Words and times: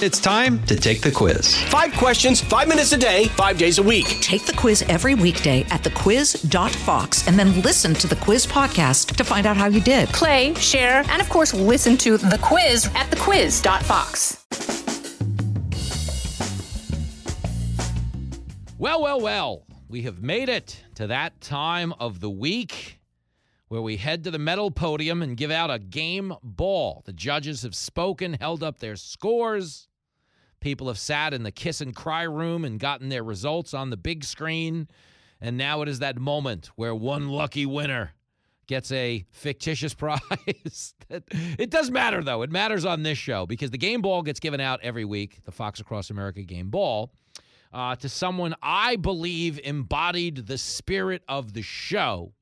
It's 0.00 0.20
time 0.20 0.64
to 0.66 0.76
take 0.76 1.00
the 1.00 1.10
quiz. 1.10 1.60
Five 1.64 1.92
questions, 1.94 2.40
five 2.40 2.68
minutes 2.68 2.92
a 2.92 2.96
day, 2.96 3.24
five 3.30 3.58
days 3.58 3.78
a 3.78 3.82
week. 3.82 4.06
Take 4.20 4.46
the 4.46 4.52
quiz 4.52 4.82
every 4.82 5.16
weekday 5.16 5.62
at 5.70 5.82
thequiz.fox 5.82 7.26
and 7.26 7.36
then 7.36 7.60
listen 7.62 7.94
to 7.94 8.06
the 8.06 8.14
quiz 8.14 8.46
podcast 8.46 9.16
to 9.16 9.24
find 9.24 9.44
out 9.44 9.56
how 9.56 9.66
you 9.66 9.80
did. 9.80 10.08
Play, 10.10 10.54
share, 10.54 11.02
and 11.08 11.20
of 11.20 11.28
course, 11.28 11.52
listen 11.52 11.96
to 11.96 12.16
the 12.16 12.38
quiz 12.40 12.86
at 12.94 13.10
thequiz.fox. 13.10 14.46
Well, 18.78 19.02
well, 19.02 19.20
well, 19.20 19.66
we 19.88 20.02
have 20.02 20.22
made 20.22 20.48
it 20.48 20.80
to 20.94 21.08
that 21.08 21.40
time 21.40 21.92
of 21.98 22.20
the 22.20 22.30
week 22.30 23.00
where 23.66 23.82
we 23.82 23.96
head 23.96 24.22
to 24.24 24.30
the 24.30 24.38
medal 24.38 24.70
podium 24.70 25.22
and 25.22 25.36
give 25.36 25.50
out 25.50 25.72
a 25.72 25.80
game 25.80 26.32
ball. 26.42 27.02
The 27.04 27.12
judges 27.12 27.62
have 27.62 27.74
spoken, 27.74 28.34
held 28.34 28.62
up 28.62 28.78
their 28.78 28.94
scores. 28.94 29.87
People 30.60 30.88
have 30.88 30.98
sat 30.98 31.32
in 31.32 31.42
the 31.42 31.52
kiss 31.52 31.80
and 31.80 31.94
cry 31.94 32.22
room 32.24 32.64
and 32.64 32.80
gotten 32.80 33.08
their 33.08 33.22
results 33.22 33.74
on 33.74 33.90
the 33.90 33.96
big 33.96 34.24
screen. 34.24 34.88
And 35.40 35.56
now 35.56 35.82
it 35.82 35.88
is 35.88 36.00
that 36.00 36.18
moment 36.18 36.70
where 36.74 36.94
one 36.94 37.28
lucky 37.28 37.64
winner 37.64 38.12
gets 38.66 38.92
a 38.92 39.24
fictitious 39.30 39.94
prize. 39.94 40.94
it 41.10 41.70
does 41.70 41.90
matter, 41.90 42.22
though. 42.22 42.42
It 42.42 42.50
matters 42.50 42.84
on 42.84 43.02
this 43.02 43.18
show 43.18 43.46
because 43.46 43.70
the 43.70 43.78
game 43.78 44.02
ball 44.02 44.22
gets 44.22 44.40
given 44.40 44.60
out 44.60 44.80
every 44.82 45.04
week, 45.04 45.40
the 45.44 45.52
Fox 45.52 45.80
Across 45.80 46.10
America 46.10 46.42
game 46.42 46.70
ball, 46.70 47.10
uh, 47.72 47.96
to 47.96 48.08
someone 48.08 48.54
I 48.62 48.96
believe 48.96 49.58
embodied 49.62 50.46
the 50.46 50.58
spirit 50.58 51.22
of 51.28 51.52
the 51.52 51.62
show. 51.62 52.32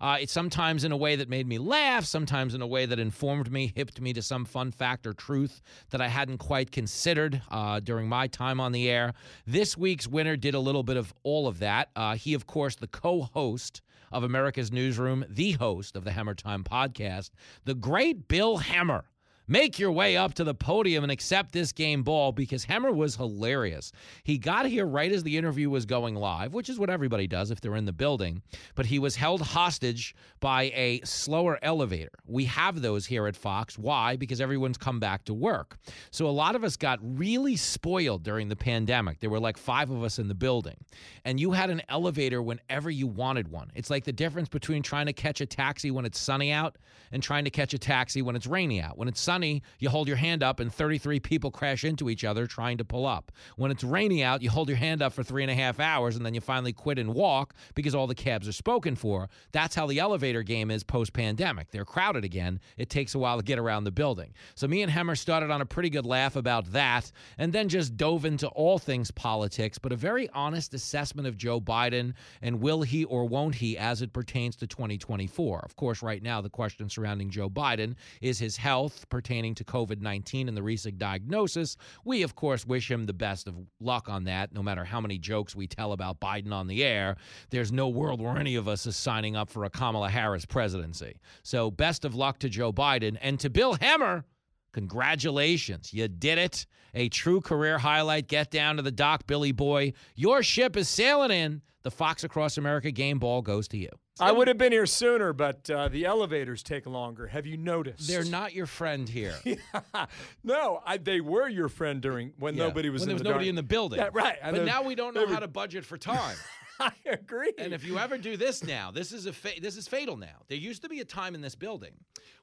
Uh, 0.00 0.18
it's 0.20 0.32
sometimes 0.32 0.84
in 0.84 0.92
a 0.92 0.96
way 0.96 1.16
that 1.16 1.28
made 1.28 1.46
me 1.46 1.58
laugh, 1.58 2.04
sometimes 2.04 2.54
in 2.54 2.62
a 2.62 2.66
way 2.66 2.86
that 2.86 2.98
informed 2.98 3.50
me, 3.50 3.72
hipped 3.74 4.00
me 4.00 4.12
to 4.12 4.22
some 4.22 4.44
fun 4.44 4.70
fact 4.70 5.06
or 5.06 5.12
truth 5.12 5.60
that 5.90 6.00
I 6.00 6.08
hadn't 6.08 6.38
quite 6.38 6.70
considered 6.70 7.42
uh, 7.50 7.80
during 7.80 8.08
my 8.08 8.26
time 8.26 8.60
on 8.60 8.72
the 8.72 8.88
air. 8.88 9.12
This 9.46 9.76
week's 9.76 10.06
winner 10.06 10.36
did 10.36 10.54
a 10.54 10.60
little 10.60 10.82
bit 10.82 10.96
of 10.96 11.12
all 11.22 11.46
of 11.46 11.58
that. 11.58 11.90
Uh, 11.96 12.14
he, 12.14 12.34
of 12.34 12.46
course, 12.46 12.76
the 12.76 12.86
co 12.86 13.22
host 13.22 13.82
of 14.10 14.24
America's 14.24 14.72
Newsroom, 14.72 15.24
the 15.28 15.52
host 15.52 15.96
of 15.96 16.04
the 16.04 16.10
Hemmer 16.10 16.34
Time 16.34 16.64
podcast, 16.64 17.30
the 17.64 17.74
great 17.74 18.28
Bill 18.28 18.58
Hemmer 18.58 19.04
make 19.48 19.78
your 19.78 19.90
way 19.90 20.16
up 20.16 20.34
to 20.34 20.44
the 20.44 20.54
podium 20.54 21.02
and 21.02 21.10
accept 21.10 21.52
this 21.52 21.72
game 21.72 22.02
ball 22.02 22.30
because 22.32 22.64
Hemmer 22.64 22.94
was 22.94 23.16
hilarious. 23.16 23.90
He 24.22 24.38
got 24.38 24.66
here 24.66 24.86
right 24.86 25.10
as 25.10 25.22
the 25.22 25.36
interview 25.36 25.70
was 25.70 25.86
going 25.86 26.14
live, 26.14 26.52
which 26.52 26.68
is 26.68 26.78
what 26.78 26.90
everybody 26.90 27.26
does 27.26 27.50
if 27.50 27.60
they're 27.60 27.74
in 27.74 27.86
the 27.86 27.92
building, 27.92 28.42
but 28.74 28.86
he 28.86 28.98
was 28.98 29.16
held 29.16 29.40
hostage 29.40 30.14
by 30.40 30.64
a 30.74 31.00
slower 31.04 31.58
elevator. 31.62 32.12
We 32.26 32.44
have 32.44 32.82
those 32.82 33.06
here 33.06 33.26
at 33.26 33.36
Fox. 33.36 33.78
Why? 33.78 34.16
Because 34.16 34.40
everyone's 34.40 34.78
come 34.78 35.00
back 35.00 35.24
to 35.24 35.34
work. 35.34 35.78
So 36.10 36.26
a 36.26 36.30
lot 36.30 36.54
of 36.54 36.62
us 36.62 36.76
got 36.76 36.98
really 37.02 37.56
spoiled 37.56 38.22
during 38.22 38.48
the 38.48 38.56
pandemic. 38.56 39.20
There 39.20 39.30
were 39.30 39.40
like 39.40 39.56
five 39.56 39.90
of 39.90 40.02
us 40.02 40.18
in 40.18 40.28
the 40.28 40.34
building, 40.34 40.76
and 41.24 41.40
you 41.40 41.52
had 41.52 41.70
an 41.70 41.82
elevator 41.88 42.42
whenever 42.42 42.90
you 42.90 43.06
wanted 43.06 43.48
one. 43.48 43.70
It's 43.74 43.90
like 43.90 44.04
the 44.04 44.12
difference 44.12 44.48
between 44.48 44.82
trying 44.82 45.06
to 45.06 45.12
catch 45.12 45.40
a 45.40 45.46
taxi 45.46 45.90
when 45.90 46.04
it's 46.04 46.18
sunny 46.18 46.52
out 46.52 46.76
and 47.12 47.22
trying 47.22 47.44
to 47.44 47.50
catch 47.50 47.72
a 47.72 47.78
taxi 47.78 48.22
when 48.22 48.36
it's 48.36 48.46
rainy 48.46 48.80
out. 48.82 48.98
When 48.98 49.08
it's 49.08 49.20
sunny, 49.20 49.37
sunny, 49.38 49.62
you 49.78 49.88
hold 49.88 50.08
your 50.08 50.16
hand 50.16 50.42
up 50.42 50.58
and 50.58 50.74
33 50.74 51.20
people 51.20 51.52
crash 51.52 51.84
into 51.84 52.10
each 52.10 52.24
other 52.24 52.44
trying 52.44 52.76
to 52.76 52.84
pull 52.84 53.06
up. 53.06 53.30
When 53.54 53.70
it's 53.70 53.84
rainy 53.84 54.24
out, 54.24 54.42
you 54.42 54.50
hold 54.50 54.68
your 54.68 54.76
hand 54.76 55.00
up 55.00 55.12
for 55.12 55.22
three 55.22 55.44
and 55.44 55.50
a 55.50 55.54
half 55.54 55.78
hours 55.78 56.16
and 56.16 56.26
then 56.26 56.34
you 56.34 56.40
finally 56.40 56.72
quit 56.72 56.98
and 56.98 57.14
walk 57.14 57.54
because 57.76 57.94
all 57.94 58.08
the 58.08 58.16
cabs 58.16 58.48
are 58.48 58.52
spoken 58.52 58.96
for. 58.96 59.28
That's 59.52 59.76
how 59.76 59.86
the 59.86 60.00
elevator 60.00 60.42
game 60.42 60.72
is 60.72 60.82
post 60.82 61.12
pandemic. 61.12 61.70
They're 61.70 61.84
crowded 61.84 62.24
again. 62.24 62.58
It 62.76 62.90
takes 62.90 63.14
a 63.14 63.18
while 63.20 63.36
to 63.36 63.44
get 63.44 63.60
around 63.60 63.84
the 63.84 63.92
building. 63.92 64.34
So 64.56 64.66
me 64.66 64.82
and 64.82 64.90
Hemmer 64.90 65.16
started 65.16 65.52
on 65.52 65.60
a 65.60 65.66
pretty 65.66 65.90
good 65.90 66.04
laugh 66.04 66.34
about 66.34 66.72
that 66.72 67.12
and 67.38 67.52
then 67.52 67.68
just 67.68 67.96
dove 67.96 68.24
into 68.24 68.48
all 68.48 68.80
things 68.80 69.12
politics, 69.12 69.78
but 69.78 69.92
a 69.92 69.96
very 69.96 70.28
honest 70.30 70.74
assessment 70.74 71.28
of 71.28 71.36
Joe 71.36 71.60
Biden 71.60 72.14
and 72.42 72.60
will 72.60 72.82
he 72.82 73.04
or 73.04 73.24
won't 73.24 73.54
he 73.54 73.78
as 73.78 74.02
it 74.02 74.12
pertains 74.12 74.56
to 74.56 74.66
2024. 74.66 75.60
Of 75.64 75.76
course, 75.76 76.02
right 76.02 76.24
now, 76.24 76.40
the 76.40 76.50
question 76.50 76.90
surrounding 76.90 77.30
Joe 77.30 77.48
Biden 77.48 77.94
is 78.20 78.40
his 78.40 78.56
health, 78.56 79.08
to 79.28 79.64
COVID 79.64 80.00
19 80.00 80.48
and 80.48 80.56
the 80.56 80.62
recent 80.62 80.98
diagnosis. 80.98 81.76
We, 82.04 82.22
of 82.22 82.34
course, 82.34 82.64
wish 82.64 82.90
him 82.90 83.04
the 83.04 83.12
best 83.12 83.46
of 83.46 83.54
luck 83.78 84.08
on 84.08 84.24
that, 84.24 84.54
no 84.54 84.62
matter 84.62 84.84
how 84.84 85.02
many 85.02 85.18
jokes 85.18 85.54
we 85.54 85.66
tell 85.66 85.92
about 85.92 86.18
Biden 86.18 86.50
on 86.50 86.66
the 86.66 86.82
air. 86.82 87.16
There's 87.50 87.70
no 87.70 87.88
world 87.88 88.22
where 88.22 88.38
any 88.38 88.56
of 88.56 88.68
us 88.68 88.86
is 88.86 88.96
signing 88.96 89.36
up 89.36 89.50
for 89.50 89.64
a 89.64 89.70
Kamala 89.70 90.08
Harris 90.08 90.46
presidency. 90.46 91.16
So, 91.42 91.70
best 91.70 92.06
of 92.06 92.14
luck 92.14 92.38
to 92.38 92.48
Joe 92.48 92.72
Biden 92.72 93.18
and 93.20 93.38
to 93.40 93.50
Bill 93.50 93.76
Hemmer. 93.76 94.24
Congratulations. 94.72 95.92
You 95.92 96.08
did 96.08 96.38
it. 96.38 96.64
A 96.94 97.10
true 97.10 97.42
career 97.42 97.76
highlight. 97.76 98.28
Get 98.28 98.50
down 98.50 98.76
to 98.76 98.82
the 98.82 98.90
dock, 98.90 99.26
Billy 99.26 99.52
Boy. 99.52 99.92
Your 100.14 100.42
ship 100.42 100.74
is 100.76 100.88
sailing 100.88 101.30
in. 101.30 101.60
The 101.82 101.90
Fox 101.90 102.24
Across 102.24 102.56
America 102.56 102.90
game 102.90 103.18
ball 103.18 103.42
goes 103.42 103.68
to 103.68 103.76
you. 103.76 103.90
I 104.20 104.32
would 104.32 104.48
have 104.48 104.58
been 104.58 104.72
here 104.72 104.86
sooner, 104.86 105.32
but 105.32 105.68
uh, 105.70 105.88
the 105.88 106.04
elevators 106.06 106.62
take 106.62 106.86
longer. 106.86 107.26
Have 107.28 107.46
you 107.46 107.56
noticed? 107.56 108.08
They're 108.08 108.24
not 108.24 108.54
your 108.54 108.66
friend 108.66 109.08
here. 109.08 109.34
no, 110.44 110.80
I, 110.84 110.96
they 110.98 111.20
were 111.20 111.48
your 111.48 111.68
friend 111.68 112.00
during 112.00 112.32
when 112.38 112.54
Yeah. 112.56 112.64
nobody 112.64 112.90
was 112.90 113.02
when 113.02 113.04
in 113.04 113.08
there 113.08 113.14
was 113.16 113.22
the 113.22 113.28
nobody 113.28 113.44
dark- 113.46 113.48
in 113.50 113.54
the 113.56 113.62
building. 113.62 113.98
Yeah, 113.98 114.10
right. 114.12 114.36
But 114.42 114.64
now 114.64 114.82
we 114.82 114.94
don't 114.94 115.14
know 115.14 115.26
they 115.26 115.32
how 115.32 115.40
to 115.40 115.48
budget 115.48 115.84
for 115.84 115.96
time. 115.98 116.36
I 116.80 116.92
agree. 117.06 117.52
And 117.58 117.72
if 117.72 117.84
you 117.84 117.98
ever 117.98 118.18
do 118.18 118.36
this 118.36 118.62
now, 118.62 118.90
this 118.92 119.10
is 119.12 119.26
a 119.26 119.32
fa- 119.32 119.60
this 119.60 119.76
is 119.76 119.88
fatal 119.88 120.16
now. 120.16 120.42
There 120.48 120.56
used 120.58 120.82
to 120.82 120.88
be 120.88 121.00
a 121.00 121.04
time 121.04 121.34
in 121.34 121.40
this 121.40 121.56
building 121.56 121.92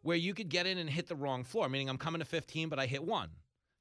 where 0.01 0.17
you 0.17 0.33
could 0.33 0.49
get 0.49 0.65
in 0.67 0.77
and 0.77 0.89
hit 0.89 1.07
the 1.07 1.15
wrong 1.15 1.43
floor, 1.45 1.69
meaning 1.69 1.89
I'm 1.89 1.97
coming 1.97 2.19
to 2.19 2.25
15, 2.25 2.67
but 2.67 2.77
I 2.77 2.85
hit 2.85 3.03
one. 3.03 3.29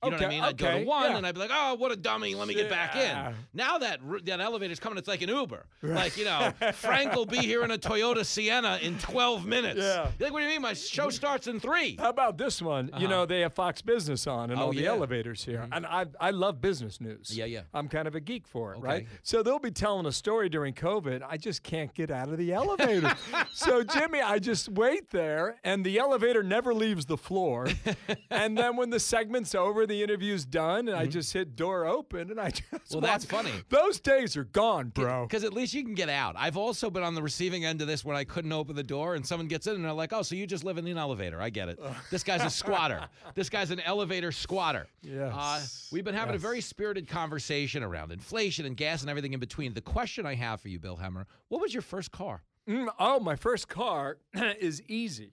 You 0.04 0.10
know 0.10 0.16
what 0.16 0.26
I 0.26 0.28
mean? 0.28 0.42
I'd 0.42 0.56
go 0.56 0.78
to 0.78 0.84
one 0.84 1.10
yeah. 1.10 1.16
and 1.16 1.26
I'd 1.26 1.34
be 1.34 1.40
like, 1.40 1.50
"Oh, 1.52 1.74
what 1.74 1.92
a 1.92 1.96
dummy! 1.96 2.34
Let 2.34 2.48
me 2.48 2.54
get 2.54 2.70
back 2.70 2.96
in." 2.96 3.34
Now 3.52 3.78
that 3.78 4.00
that 4.24 4.40
elevator's 4.40 4.80
coming, 4.80 4.98
it's 4.98 5.08
like 5.08 5.22
an 5.22 5.28
Uber. 5.28 5.66
Like 5.82 6.16
you 6.16 6.24
know, 6.24 6.52
Frank 6.74 7.14
will 7.14 7.26
be 7.26 7.38
here 7.38 7.62
in 7.64 7.70
a 7.70 7.78
Toyota 7.78 8.24
Sienna 8.24 8.78
in 8.82 8.98
12 8.98 9.46
minutes. 9.46 9.78
Yeah. 9.78 10.08
You're 10.18 10.26
like, 10.28 10.32
what 10.32 10.40
do 10.40 10.44
you 10.44 10.50
mean? 10.50 10.62
My 10.62 10.74
show 10.74 11.10
starts 11.10 11.46
in 11.46 11.60
three. 11.60 11.96
How 11.98 12.08
about 12.10 12.38
this 12.38 12.60
one? 12.62 12.90
You 12.98 13.08
know, 13.08 13.26
they 13.26 13.40
have 13.40 13.52
Fox 13.54 13.82
Business 13.82 14.26
on 14.26 14.50
and 14.50 14.52
Uh-huh. 14.54 14.62
Oh, 14.62 14.66
all 14.66 14.72
the 14.72 14.78
yeah. 14.80 14.88
Mm-hmm. 14.88 14.96
elevators 14.96 15.44
here. 15.44 15.66
And 15.72 15.84
I, 15.86 16.06
I 16.20 16.30
love 16.30 16.60
business 16.60 17.00
news. 17.00 17.36
Yeah, 17.36 17.44
yeah. 17.44 17.62
I'm 17.74 17.88
kind 17.88 18.08
of 18.08 18.14
a 18.14 18.20
geek 18.20 18.46
for 18.46 18.72
it, 18.74 18.78
Okay. 18.78 18.86
right? 18.86 19.06
So 19.22 19.42
they'll 19.42 19.58
be 19.58 19.70
telling 19.70 20.06
a 20.06 20.12
story 20.12 20.48
during 20.48 20.74
COVID. 20.74 21.22
I 21.28 21.36
just 21.36 21.62
can't 21.62 21.92
get 21.94 22.10
out 22.10 22.28
of 22.28 22.38
the 22.38 22.52
elevator. 22.52 23.14
so, 23.52 23.82
Jimmy, 23.82 24.20
I 24.20 24.38
just 24.38 24.68
wait 24.68 25.10
there, 25.10 25.56
and 25.64 25.84
the 25.84 25.98
elevator 25.98 26.42
never 26.42 26.72
leaves 26.74 27.04
the 27.06 27.16
floor. 27.16 27.68
and 28.30 28.56
then 28.56 28.76
when 28.76 28.90
the 28.90 29.00
segment's 29.00 29.54
over, 29.54 29.86
the 29.86 29.93
interview's 30.02 30.44
done, 30.44 30.88
and 30.88 30.96
I 30.96 31.06
just 31.06 31.32
hit 31.32 31.56
door 31.56 31.86
open, 31.86 32.30
and 32.30 32.40
I 32.40 32.50
just. 32.50 32.64
Mm-hmm. 32.64 32.94
Well, 32.94 33.00
that's 33.00 33.24
funny. 33.24 33.50
Those 33.68 34.00
days 34.00 34.36
are 34.36 34.44
gone, 34.44 34.88
bro. 34.88 35.26
Because 35.26 35.44
at 35.44 35.52
least 35.52 35.74
you 35.74 35.84
can 35.84 35.94
get 35.94 36.08
out. 36.08 36.34
I've 36.38 36.56
also 36.56 36.90
been 36.90 37.02
on 37.02 37.14
the 37.14 37.22
receiving 37.22 37.64
end 37.64 37.80
of 37.80 37.86
this 37.86 38.04
when 38.04 38.16
I 38.16 38.24
couldn't 38.24 38.52
open 38.52 38.76
the 38.76 38.82
door 38.82 39.14
and 39.14 39.26
someone 39.26 39.48
gets 39.48 39.66
in 39.66 39.74
and 39.74 39.84
they're 39.84 39.92
like, 39.92 40.12
oh, 40.12 40.22
so 40.22 40.34
you 40.34 40.46
just 40.46 40.64
live 40.64 40.78
in 40.78 40.86
an 40.86 40.98
elevator. 40.98 41.40
I 41.40 41.50
get 41.50 41.68
it. 41.68 41.80
This 42.10 42.22
guy's 42.22 42.42
a 42.42 42.50
squatter. 42.50 43.00
This 43.34 43.48
guy's 43.48 43.70
an 43.70 43.80
elevator 43.80 44.30
squatter. 44.30 44.86
Yes. 45.02 45.32
Uh, 45.34 45.60
we've 45.92 46.04
been 46.04 46.14
having 46.14 46.34
a 46.34 46.38
very 46.38 46.60
spirited 46.60 47.08
conversation 47.08 47.82
around 47.82 48.12
inflation 48.12 48.66
and 48.66 48.76
gas 48.76 49.00
and 49.00 49.10
everything 49.10 49.32
in 49.32 49.40
between. 49.40 49.74
The 49.74 49.80
question 49.80 50.26
I 50.26 50.34
have 50.34 50.60
for 50.60 50.68
you, 50.68 50.78
Bill 50.78 50.96
Hemmer, 50.96 51.26
what 51.48 51.60
was 51.60 51.74
your 51.74 51.82
first 51.82 52.12
car? 52.12 52.42
Mm, 52.68 52.88
oh, 52.98 53.20
my 53.20 53.36
first 53.36 53.68
car 53.68 54.18
is 54.34 54.82
easy. 54.88 55.32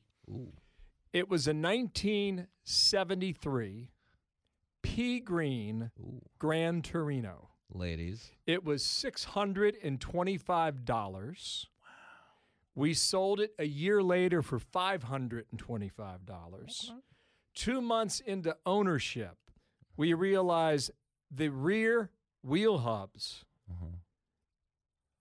It 1.13 1.29
was 1.29 1.47
a 1.47 1.53
1973 1.53 3.89
P 4.81 5.19
Green 5.19 5.92
Gran 6.40 6.81
Torino. 6.81 7.50
Ladies. 7.74 8.31
It 8.46 8.66
was 8.66 8.84
$625. 8.84 10.88
Wow. 10.90 11.68
We 12.75 12.94
sold 12.94 13.40
it 13.40 13.53
a 13.58 13.66
year 13.66 14.03
later 14.03 14.41
for 14.41 14.59
$525. 14.59 16.91
Two 17.53 17.81
months 17.81 18.20
into 18.20 18.58
ownership, 18.66 19.38
we 19.96 20.14
realized 20.14 20.91
the 21.30 21.47
rear 21.50 22.09
wheel 22.44 22.79
hubs 22.79 23.46
uh-huh. 23.70 23.97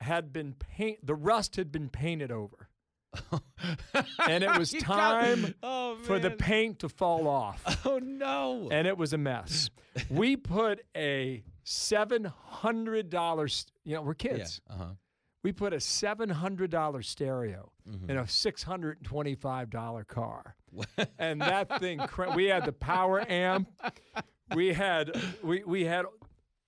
had 0.01 0.33
been 0.33 0.55
paint 0.55 1.05
the 1.05 1.15
rust 1.15 1.57
had 1.57 1.71
been 1.71 1.89
painted 1.89 2.33
over. 2.33 2.70
and 4.29 4.45
it 4.45 4.59
was 4.59 4.71
time 4.81 5.55
Oh, 5.63 5.97
for 6.03 6.19
the 6.19 6.31
paint 6.31 6.81
to 6.81 6.89
fall 6.89 7.29
off. 7.29 7.63
Oh, 7.85 7.99
no. 7.99 8.69
and 8.71 8.87
it 8.87 8.97
was 8.97 9.13
a 9.13 9.19
mess. 9.19 9.71
we 10.09 10.37
put 10.37 10.81
a 10.97 11.43
seven 11.65 12.25
hundred 12.25 13.11
dollars. 13.11 13.67
You 13.85 13.97
know, 13.97 14.03
we're 14.03 14.15
yeah. 14.23 14.31
kids. 14.37 14.61
Uh-huh. 14.71 14.85
We 15.43 15.53
put 15.53 15.73
a 15.73 15.81
seven 15.81 16.29
hundred 16.31 16.71
dollar 16.71 17.03
stereo 17.03 17.73
Mm-hmm. 17.89 18.11
in 18.11 18.17
a 18.19 18.29
six 18.29 18.63
hundred 18.63 18.99
and 18.99 19.07
twenty 19.07 19.35
five 19.35 19.69
dollar 19.71 20.05
car, 20.05 20.55
and 21.19 21.41
that 21.41 21.81
thing. 21.81 22.01
We 22.37 22.45
had 22.45 22.65
the 22.65 22.73
power 22.73 23.25
amp. 23.29 23.69
We 24.55 24.73
had 24.73 25.11
we 25.43 25.65
we 25.65 25.85
had 25.87 26.05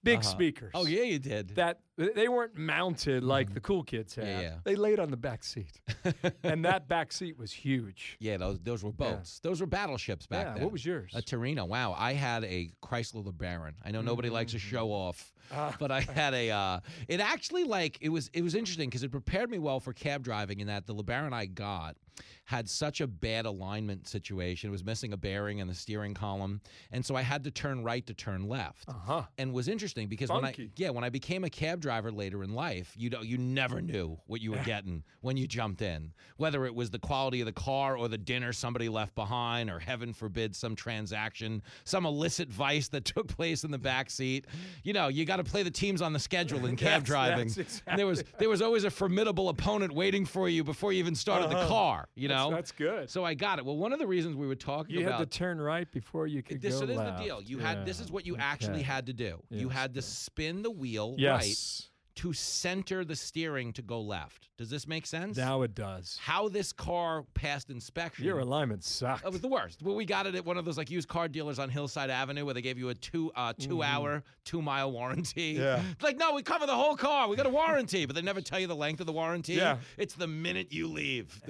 big 0.05 0.21
Uh-huh. 0.21 0.29
speakers. 0.31 0.71
Oh 0.75 0.87
yeah, 0.87 1.03
you 1.03 1.19
did. 1.19 1.55
That 1.57 1.81
they 1.97 2.27
weren't 2.29 2.57
mounted 2.57 3.23
like 3.23 3.53
the 3.55 3.61
cool 3.61 3.83
kids 3.85 4.15
had. 4.15 4.27
Yeah, 4.27 4.41
yeah. 4.41 4.55
They 4.65 4.75
laid 4.77 4.99
on 4.99 5.11
the 5.11 5.17
back 5.17 5.45
seat, 5.45 5.81
and 6.43 6.65
that 6.65 6.89
back 6.89 7.13
seat 7.13 7.37
was 7.39 7.53
huge. 7.53 8.17
yeah, 8.21 8.37
those 8.37 8.59
those 8.61 8.83
were 8.83 8.93
boats. 8.93 9.41
Those 9.41 9.61
were 9.61 9.67
battleships 9.67 10.27
back 10.27 10.47
Yeah, 10.47 10.55
then. 10.55 10.63
what 10.63 10.73
was 10.73 10.85
yours? 10.85 11.13
A 11.15 11.23
Torino. 11.23 11.65
Wow, 11.65 11.95
I 11.97 12.15
had 12.15 12.45
a 12.45 12.71
Chrysler 12.83 13.25
LeBaron. 13.25 13.73
I 13.85 13.91
know 13.91 14.01
nobody 14.03 14.31
likes 14.31 14.53
to 14.53 14.59
Mm. 14.59 14.61
show 14.61 14.89
off, 14.91 15.33
Ah. 15.53 15.77
but 15.79 15.91
I 15.91 16.01
had 16.01 16.35
a. 16.35 16.51
Uh, 16.51 16.81
it 17.09 17.21
actually 17.21 17.65
like 17.65 17.99
it 18.01 18.09
was 18.09 18.29
it 18.33 18.43
was 18.43 18.55
interesting 18.55 18.89
because 18.89 19.03
it 19.03 19.11
prepared 19.11 19.51
me 19.51 19.59
well 19.59 19.81
for 19.81 19.93
cab 19.93 20.23
driving 20.25 20.61
in 20.61 20.67
that 20.69 20.87
the 20.87 20.95
LeBaron 20.95 21.33
I 21.33 21.47
got 21.47 21.97
had 22.45 22.69
such 22.69 23.01
a 23.01 23.07
bad 23.07 23.47
alignment 23.47 24.07
situation. 24.09 24.69
It 24.69 24.73
was 24.73 24.85
missing 24.85 25.13
a 25.13 25.17
bearing 25.17 25.59
in 25.59 25.69
the 25.69 25.75
steering 25.75 26.13
column, 26.15 26.61
and 26.91 27.05
so 27.05 27.15
I 27.17 27.23
had 27.23 27.45
to 27.45 27.51
turn 27.51 27.83
right 27.85 28.05
to 28.07 28.15
turn 28.15 28.49
left. 28.49 28.89
Uh 28.89 28.93
huh. 28.93 29.23
And 29.39 29.53
was 29.53 29.69
interesting 29.69 30.09
because 30.09 30.29
when 30.31 30.45
I 30.45 30.55
yeah 30.77 30.91
when 30.91 31.05
I 31.05 31.09
became 31.09 31.45
a 31.45 31.51
cab 31.51 31.81
driver 31.81 32.11
later 32.13 32.43
in 32.43 32.55
life, 32.55 32.93
you 32.97 33.11
know 33.11 33.23
you 33.23 33.39
never 33.39 33.81
knew 33.81 34.19
what 34.27 34.41
you 34.41 34.51
were 34.53 34.59
getting 34.65 35.05
when 35.21 35.37
you 35.37 35.47
jumped 35.47 35.83
in, 35.83 36.13
whether 36.37 36.67
it 36.67 36.75
was 36.75 36.91
the 36.91 36.99
quality 36.99 37.41
of 37.41 37.47
the 37.47 37.53
car 37.53 37.97
or 37.97 38.09
the 38.09 38.19
dinner 38.19 38.53
somebody 38.53 38.89
left 38.89 39.15
behind, 39.15 39.71
or 39.71 39.79
heaven 39.79 40.13
forbid 40.13 40.55
some 40.55 40.75
transaction, 40.77 41.63
some 41.85 42.05
illicit 42.07 42.51
vice 42.51 42.89
that 42.89 43.05
took 43.07 43.29
place 43.29 43.65
in 43.65 43.71
the 43.71 43.79
back 43.79 44.11
seat. 44.11 44.47
You 44.83 44.93
know 44.93 45.09
you 45.09 45.25
got 45.25 45.37
to 45.37 45.45
play 45.45 45.63
the 45.63 45.71
teams 45.71 46.03
on 46.03 46.13
the 46.13 46.19
schedule 46.19 46.67
in 46.67 46.77
cab 46.77 47.05
That's- 47.05 47.07
driving. 47.07 47.49
that's 47.49 47.83
And 47.87 47.99
there 47.99 48.07
was 48.07 48.25
there 48.39 48.49
was 48.49 48.61
always 48.63 48.85
a 48.85 48.91
formidable 48.91 49.49
opponent 49.49 49.93
waiting 49.93 50.27
for 50.27 50.49
you 50.49 50.65
before 50.65 50.93
you 50.93 50.99
even 50.99 51.15
started 51.15 51.51
the 51.51 51.67
car. 51.67 52.02
You 52.15 52.29
Uh-huh. 52.29 52.35
That's- 52.35 52.51
know 52.51 52.57
that's 52.57 52.73
good. 52.73 53.11
So 53.11 53.25
I 53.25 53.35
got 53.35 53.59
it. 53.59 53.65
Well, 53.65 53.77
one 53.77 53.93
of 53.93 53.99
the 53.99 54.07
reasons 54.07 54.37
we 54.37 54.47
were 54.47 54.55
talking 54.55 54.95
You 54.95 55.07
about 55.07 55.19
had 55.21 55.31
to 55.31 55.39
turn 55.39 55.61
right 55.61 55.91
before 55.91 56.27
you 56.27 56.43
could 56.43 56.61
this, 56.61 56.75
go 56.75 56.81
so 56.81 56.87
this 56.87 56.97
left. 56.97 57.11
is 57.15 57.19
the 57.19 57.25
deal. 57.25 57.43
You 57.43 57.59
had 57.59 57.85
this 57.85 58.01
is 58.01 58.11
what 58.11 58.27
you 58.27 58.37
actually 58.37 58.83
had 58.83 59.07
to 59.07 59.13
do. 59.13 59.43
You 59.51 59.69
had 59.69 59.95
to 59.95 60.03
spin 60.03 60.63
the 60.63 60.71
wheel 60.71 61.11
right 61.13 61.19
Yes. 61.21 61.89
To 62.17 62.33
center 62.33 63.05
the 63.05 63.17
steering 63.17 63.73
to 63.75 63.83
go 63.83 64.01
left. 64.01 64.49
Does 64.59 64.69
this 64.71 64.87
make 64.87 65.07
sense? 65.07 65.37
Now 65.37 65.63
it 65.63 65.75
does. 65.75 66.19
How 66.23 66.49
this 66.49 66.73
car 66.73 67.25
passed 67.35 67.71
inspection. 67.71 68.25
Your 68.25 68.39
alignment 68.41 68.85
sucked. 68.85 69.25
it 69.25 69.33
was 69.33 69.41
the 69.41 69.49
worst. 69.49 69.83
Well, 69.83 69.95
we 69.97 70.05
got 70.05 70.27
it 70.27 70.35
at 70.35 70.45
one 70.45 70.57
of 70.57 70.65
those 70.65 70.77
like 70.79 70.91
used 70.91 71.09
car 71.09 71.27
dealers 71.27 71.59
on 71.59 71.69
Hillside 71.69 72.11
Avenue 72.11 72.45
where 72.45 72.55
they 72.55 72.61
gave 72.63 72.79
you 72.79 72.91
a 72.91 72.95
two 72.95 73.33
uh, 73.35 73.55
2 73.59 73.83
hour, 73.83 74.23
two 74.45 74.63
mile 74.63 74.93
warranty. 74.93 75.57
Yeah. 75.59 75.83
It's 75.93 76.03
like, 76.03 76.17
no, 76.17 76.35
we 76.35 76.43
cover 76.43 76.67
the 76.67 76.75
whole 76.75 76.97
car. 76.97 77.29
We 77.29 77.35
got 77.37 77.47
a 77.47 77.51
warranty, 77.51 78.07
but 78.07 78.15
they 78.15 78.23
never 78.23 78.41
tell 78.41 78.61
you 78.61 78.67
the 78.67 78.77
length 78.77 79.01
of 79.01 79.07
the 79.07 79.13
warranty. 79.13 79.55
Yeah. 79.55 79.79
It's 79.97 80.15
the 80.15 80.27
minute 80.29 80.73
you 80.73 80.87
leave, 80.87 81.41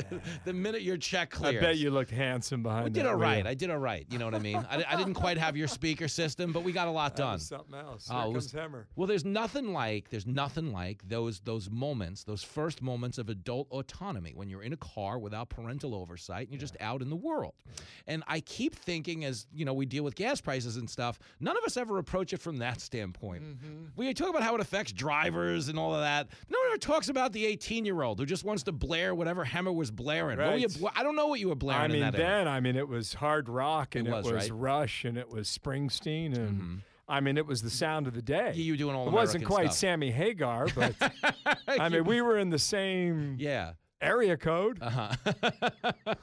the 0.45 0.53
minute 0.53 0.83
your 0.83 0.97
check 0.97 1.31
clears. 1.31 1.57
I 1.57 1.61
bet 1.61 1.77
you 1.79 1.91
looked 1.91 2.11
handsome 2.13 2.63
behind 2.63 2.85
We 2.85 2.91
did 2.91 3.05
all 3.07 3.17
right. 3.17 3.39
wheel. 3.45 3.49
I 3.51 3.55
did 3.55 3.69
all 3.71 3.79
right. 3.79 4.07
You 4.11 4.19
know 4.19 4.25
what 4.27 4.35
I 4.35 4.39
mean? 4.39 4.65
I, 4.71 4.85
I 4.89 4.97
didn't 4.97 5.15
quite 5.15 5.37
have 5.39 5.57
your 5.57 5.69
speaker 5.69 6.09
system, 6.09 6.53
but 6.53 6.63
we 6.63 6.73
got 6.73 6.89
a 6.89 6.91
lot 6.91 7.17
That 7.17 7.23
done. 7.23 7.33
was 7.35 7.47
something 7.47 7.75
else. 7.75 8.09
Oh, 8.11 8.21
Here 8.21 8.31
it 8.31 8.33
was- 8.35 8.53
comes 8.53 8.73
Hemmer. 8.73 8.85
Well, 8.97 9.07
there's 9.09 9.25
nothing 9.25 9.73
like 9.73 10.09
there's 10.09 10.27
nothing 10.27 10.52
like 10.73 11.07
those 11.09 11.41
those 11.41 11.71
moments, 11.71 12.25
those 12.25 12.43
first 12.43 12.83
moments 12.83 13.19
of 13.19 13.29
adult 13.29 13.69
autonomy 13.71 14.33
when 14.35 14.49
you're 14.49 14.63
in 14.63 14.73
a 14.73 14.77
car 14.77 15.19
without 15.19 15.49
parental 15.49 15.95
oversight 15.95 16.43
and 16.43 16.51
you're 16.53 16.61
just 16.61 16.77
out 16.81 17.03
in 17.03 17.11
the 17.11 17.17
world. 17.17 17.55
And 18.07 18.23
I 18.27 18.41
keep 18.41 18.75
thinking 18.75 19.25
as, 19.25 19.47
you 19.55 19.65
know, 19.65 19.73
we 19.75 19.87
deal 19.87 20.05
with 20.05 20.15
gas 20.15 20.41
prices 20.41 20.77
and 20.77 20.89
stuff, 20.89 21.19
none 21.41 21.57
of 21.57 21.65
us 21.65 21.77
ever 21.77 21.99
approach 21.99 22.33
it 22.33 22.41
from 22.41 22.59
that 22.59 22.81
standpoint. 22.81 23.43
Mm-hmm. 23.43 23.85
We 23.97 24.13
talk 24.15 24.29
about 24.31 24.43
how 24.43 24.55
it 24.55 24.61
affects 24.61 24.93
drivers 24.93 25.69
and 25.69 25.79
all 25.79 25.95
of 25.95 26.01
that. 26.01 26.29
No 26.51 26.59
one 26.59 26.69
ever 26.69 26.79
talks 26.79 27.09
about 27.09 27.33
the 27.33 27.45
18-year-old 27.57 28.19
who 28.19 28.27
just 28.27 28.45
wants 28.45 28.63
to 28.65 28.73
blare 28.73 29.15
whatever 29.15 29.45
Hemmer 29.45 29.73
was 29.75 29.91
blaring. 29.91 30.39
Were 30.39 30.57
you- 30.57 30.69
I 30.95 31.03
don't 31.03 31.17
know 31.17 31.27
what 31.29 31.41
you 31.41 31.49
were 31.49 31.55
blaring 31.55 31.83
I 31.83 31.89
mean, 31.89 31.97
in 32.03 32.13
that 32.13 32.19
era. 32.19 32.29
then 32.45 32.49
I 32.49 32.61
mean, 32.61 32.77
it 32.77 32.89
was 32.89 33.15
hard 33.15 33.49
rock 33.49 33.95
and 33.95 34.07
It 34.07 34.11
it, 34.11 34.15
was, 34.15 34.25
was, 34.27 34.33
right? 34.35 34.51
Mm-hmm. 34.51 34.61
Rush 34.61 35.05
and 35.05 35.17
it 35.17 35.29
was 35.31 35.49
Springsteen 35.49 36.37
and 36.37 36.83
I 37.13 37.21
mean, 37.21 37.37
it 37.37 37.47
was 37.47 37.61
the 37.61 37.69
sound 37.69 38.07
of 38.07 38.15
the 38.15 38.23
day. 38.23 38.53
You 38.55 38.73
were 38.73 38.77
doing 38.79 38.97
all 38.97 39.07
It 39.07 39.13
wasn't 39.13 39.45
quite 39.45 39.67
stuff. 39.67 39.77
Sammy 39.77 40.11
Hagar, 40.11 40.69
but 40.75 40.95
I 41.69 41.91
mean, 41.91 42.05
we 42.05 42.23
were 42.23 42.39
in 42.39 42.49
the 42.49 42.59
same 42.59 43.37
Yeah. 43.39 43.73
Area 44.03 44.37
code. 44.37 44.79
Uh-huh. 44.83 45.15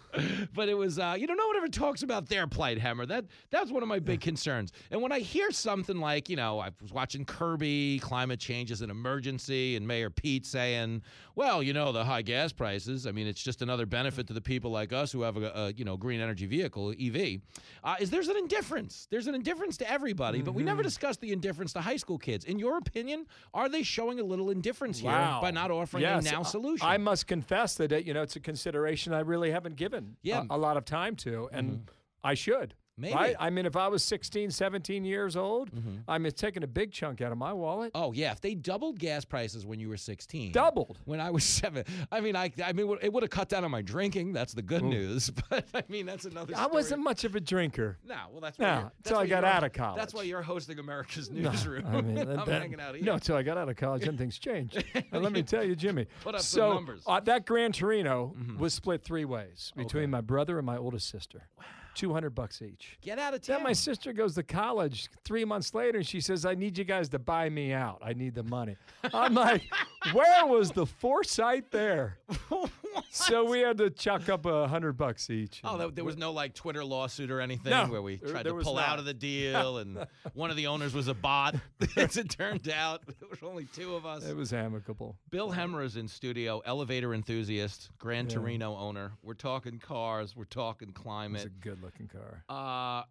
but 0.53 0.69
it 0.69 0.77
was, 0.77 0.99
uh, 0.99 1.15
you 1.17 1.27
know, 1.27 1.33
no 1.33 1.47
one 1.47 1.55
ever 1.57 1.67
talks 1.67 2.03
about 2.03 2.27
their 2.27 2.45
plight, 2.45 2.77
Hemmer. 2.77 3.07
That 3.07 3.25
that's 3.49 3.71
one 3.71 3.81
of 3.81 3.89
my 3.89 3.99
big 3.99 4.21
concerns. 4.21 4.71
And 4.91 5.01
when 5.01 5.11
I 5.11 5.19
hear 5.19 5.51
something 5.51 5.97
like, 5.99 6.29
you 6.29 6.35
know, 6.35 6.59
I 6.59 6.71
was 6.81 6.91
watching 6.91 7.25
Kirby, 7.25 7.99
climate 7.99 8.39
change 8.39 8.71
is 8.71 8.81
an 8.81 8.89
emergency, 8.89 9.75
and 9.75 9.87
Mayor 9.87 10.09
Pete 10.09 10.45
saying, 10.45 11.01
well, 11.35 11.63
you 11.63 11.73
know, 11.73 11.91
the 11.91 12.03
high 12.03 12.21
gas 12.21 12.51
prices. 12.51 13.07
I 13.07 13.11
mean, 13.11 13.25
it's 13.25 13.41
just 13.41 13.61
another 13.61 13.85
benefit 13.85 14.27
to 14.27 14.33
the 14.33 14.41
people 14.41 14.71
like 14.71 14.91
us 14.91 15.11
who 15.11 15.21
have 15.21 15.37
a, 15.37 15.51
a 15.55 15.71
you 15.71 15.85
know 15.85 15.95
green 15.95 16.19
energy 16.19 16.45
vehicle, 16.45 16.93
EV. 16.99 17.39
Uh, 17.83 17.95
is 17.99 18.09
there's 18.09 18.27
an 18.27 18.37
indifference? 18.37 19.07
There's 19.09 19.27
an 19.27 19.35
indifference 19.35 19.77
to 19.77 19.89
everybody, 19.89 20.41
but 20.41 20.53
we 20.53 20.63
never 20.63 20.83
discuss 20.83 21.17
the 21.17 21.31
indifference 21.31 21.73
to 21.73 21.81
high 21.81 21.95
school 21.95 22.17
kids. 22.17 22.45
In 22.45 22.59
your 22.59 22.77
opinion, 22.77 23.25
are 23.53 23.69
they 23.69 23.83
showing 23.83 24.19
a 24.19 24.23
little 24.23 24.49
indifference 24.49 24.99
here 24.99 25.11
by 25.11 25.51
not 25.51 25.71
offering 25.71 26.03
Yes, 26.03 26.27
a 26.27 26.31
now 26.31 26.43
solution? 26.43 26.85
I 26.85 26.97
must 26.97 27.27
confess 27.27 27.68
that 27.75 27.91
it, 27.91 28.05
you 28.05 28.13
know 28.13 28.21
it's 28.21 28.35
a 28.35 28.39
consideration 28.39 29.13
I 29.13 29.19
really 29.19 29.51
haven't 29.51 29.75
given 29.75 30.17
Yeah. 30.21 30.41
Mm-hmm. 30.41 30.51
a, 30.51 30.55
a 30.55 30.57
lot 30.57 30.77
of 30.77 30.85
time 30.85 31.15
to, 31.17 31.49
and 31.51 31.89
I 32.23 32.33
should. 32.33 32.73
Maybe. 32.99 33.15
Right? 33.15 33.35
I 33.39 33.49
mean, 33.49 33.65
if 33.65 33.77
I 33.77 33.87
was 33.87 34.03
16, 34.03 34.51
17 34.51 35.05
years 35.05 35.37
old, 35.37 35.71
mm-hmm. 35.71 35.97
I'm 36.07 36.29
taking 36.31 36.63
a 36.63 36.67
big 36.67 36.91
chunk 36.91 37.21
out 37.21 37.31
of 37.31 37.37
my 37.37 37.53
wallet. 37.53 37.91
Oh, 37.95 38.11
yeah. 38.11 38.31
If 38.31 38.41
they 38.41 38.55
doubled 38.55 38.99
gas 38.99 39.23
prices 39.23 39.65
when 39.65 39.79
you 39.79 39.87
were 39.87 39.97
16, 39.97 40.51
doubled. 40.51 40.99
When 41.05 41.21
I 41.21 41.31
was 41.31 41.43
seven. 41.59 41.85
I 42.11 42.19
mean, 42.19 42.35
I, 42.35 42.51
I 42.63 42.73
mean, 42.73 42.97
it 43.01 43.11
would 43.11 43.23
have 43.23 43.29
cut 43.29 43.49
down 43.49 43.63
on 43.63 43.71
my 43.71 43.81
drinking. 43.81 44.33
That's 44.33 44.53
the 44.53 44.61
good 44.61 44.83
Ooh. 44.83 44.89
news. 44.89 45.31
But 45.49 45.65
I 45.73 45.83
mean, 45.89 46.05
that's 46.05 46.25
another 46.25 46.53
story. 46.53 46.69
I 46.69 46.71
wasn't 46.71 47.01
much 47.01 47.23
of 47.23 47.35
a 47.35 47.39
drinker. 47.39 47.97
No, 48.05 48.15
well, 48.31 48.41
that's 48.41 48.59
why. 48.59 48.89
Until 48.97 49.17
I 49.17 49.25
got 49.25 49.43
out 49.43 49.63
of 49.63 49.73
college. 49.73 49.97
That's 49.97 50.13
why 50.13 50.23
you're 50.23 50.41
hosting 50.41 50.77
America's 50.77 51.31
Newsroom. 51.31 51.83
No, 51.83 51.97
I 51.97 52.01
mean, 52.01 52.17
I'm 52.19 52.45
that, 52.45 52.61
hanging 52.61 52.79
out 52.79 52.93
here. 52.93 53.03
No, 53.03 53.13
until 53.13 53.35
I 53.35 53.41
got 53.41 53.57
out 53.57 53.69
of 53.69 53.75
college, 53.77 54.03
then 54.03 54.17
things 54.17 54.37
changed. 54.37 54.83
and 54.93 55.23
let 55.23 55.31
me 55.31 55.41
tell 55.41 55.63
you, 55.63 55.75
Jimmy. 55.75 56.05
Put 56.21 56.35
up 56.35 56.41
so, 56.41 56.73
numbers. 56.73 57.01
Uh, 57.07 57.19
that 57.21 57.45
Gran 57.45 57.71
Torino 57.71 58.35
mm-hmm. 58.37 58.59
was 58.59 58.73
split 58.73 59.01
three 59.03 59.25
ways 59.25 59.71
between 59.75 60.03
okay. 60.03 60.11
my 60.11 60.21
brother 60.21 60.57
and 60.57 60.65
my 60.65 60.77
oldest 60.77 61.09
sister. 61.09 61.47
Wow. 61.57 61.65
200 61.99 62.29
bucks 62.33 62.61
each. 62.61 62.97
Get 63.01 63.19
out 63.19 63.33
of 63.33 63.41
town. 63.41 63.57
Then 63.57 63.63
my 63.63 63.73
sister 63.73 64.13
goes 64.13 64.33
to 64.35 64.43
college 64.43 65.09
three 65.25 65.43
months 65.43 65.73
later 65.73 65.97
and 65.97 66.07
she 66.07 66.21
says, 66.21 66.45
I 66.45 66.55
need 66.55 66.77
you 66.77 66.85
guys 66.85 67.09
to 67.09 67.19
buy 67.19 67.49
me 67.49 67.73
out. 67.73 68.01
I 68.01 68.13
need 68.13 68.35
the 68.35 68.43
money. 68.43 68.77
I'm 69.13 69.33
like, 69.33 69.63
where 70.13 70.45
was 70.45 70.71
the 70.71 70.85
foresight 70.85 71.71
there? 71.71 72.17
so 73.09 73.43
we 73.49 73.59
had 73.59 73.77
to 73.77 73.89
chuck 73.89 74.29
up 74.29 74.45
a 74.45 74.67
hundred 74.67 74.93
bucks 74.93 75.29
each. 75.29 75.61
Oh, 75.63 75.77
there, 75.77 75.89
there 75.89 76.03
was 76.03 76.17
no 76.17 76.31
like 76.31 76.53
Twitter 76.53 76.83
lawsuit 76.83 77.31
or 77.31 77.41
anything 77.41 77.71
No, 77.71 77.85
where 77.87 78.01
we 78.01 78.17
tried 78.17 78.43
to 78.43 78.53
pull 78.55 78.75
not. 78.75 78.87
out 78.87 78.99
of 78.99 79.05
the 79.05 79.13
deal, 79.29 79.77
and 79.77 80.05
one 80.33 80.49
of 80.49 80.55
the 80.55 80.67
owners 80.67 80.93
was 80.93 81.07
a 81.07 81.13
bot. 81.13 81.55
As 81.97 82.17
it 82.17 82.29
turned 82.29 82.69
out, 82.69 83.01
there 83.05 83.29
was 83.29 83.39
only 83.43 83.65
two 83.65 83.95
of 83.95 84.05
us. 84.05 84.25
it 84.25 84.35
was 84.35 84.53
amicable. 84.53 85.17
Bill 85.29 85.51
Hemmer 85.51 85.83
is 85.83 85.95
in 85.97 86.07
studio, 86.07 86.61
elevator 86.65 87.13
enthusiast, 87.13 87.89
Gran 87.97 88.27
Torino 88.27 88.75
owner. 88.75 89.11
We're 89.23 89.33
talking 89.33 89.79
cars, 89.79 90.35
we're 90.35 90.45
talking 90.45 90.91
climate. 90.91 91.45
a 91.45 91.49
good 91.49 91.81
looking 91.81 92.07
car. 92.07 92.43
Uh, 92.49 93.03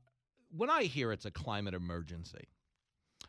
when 0.56 0.70
I 0.70 0.84
hear 0.84 1.12
it's 1.12 1.26
a 1.26 1.30
climate 1.30 1.74
emergency, 1.74 2.48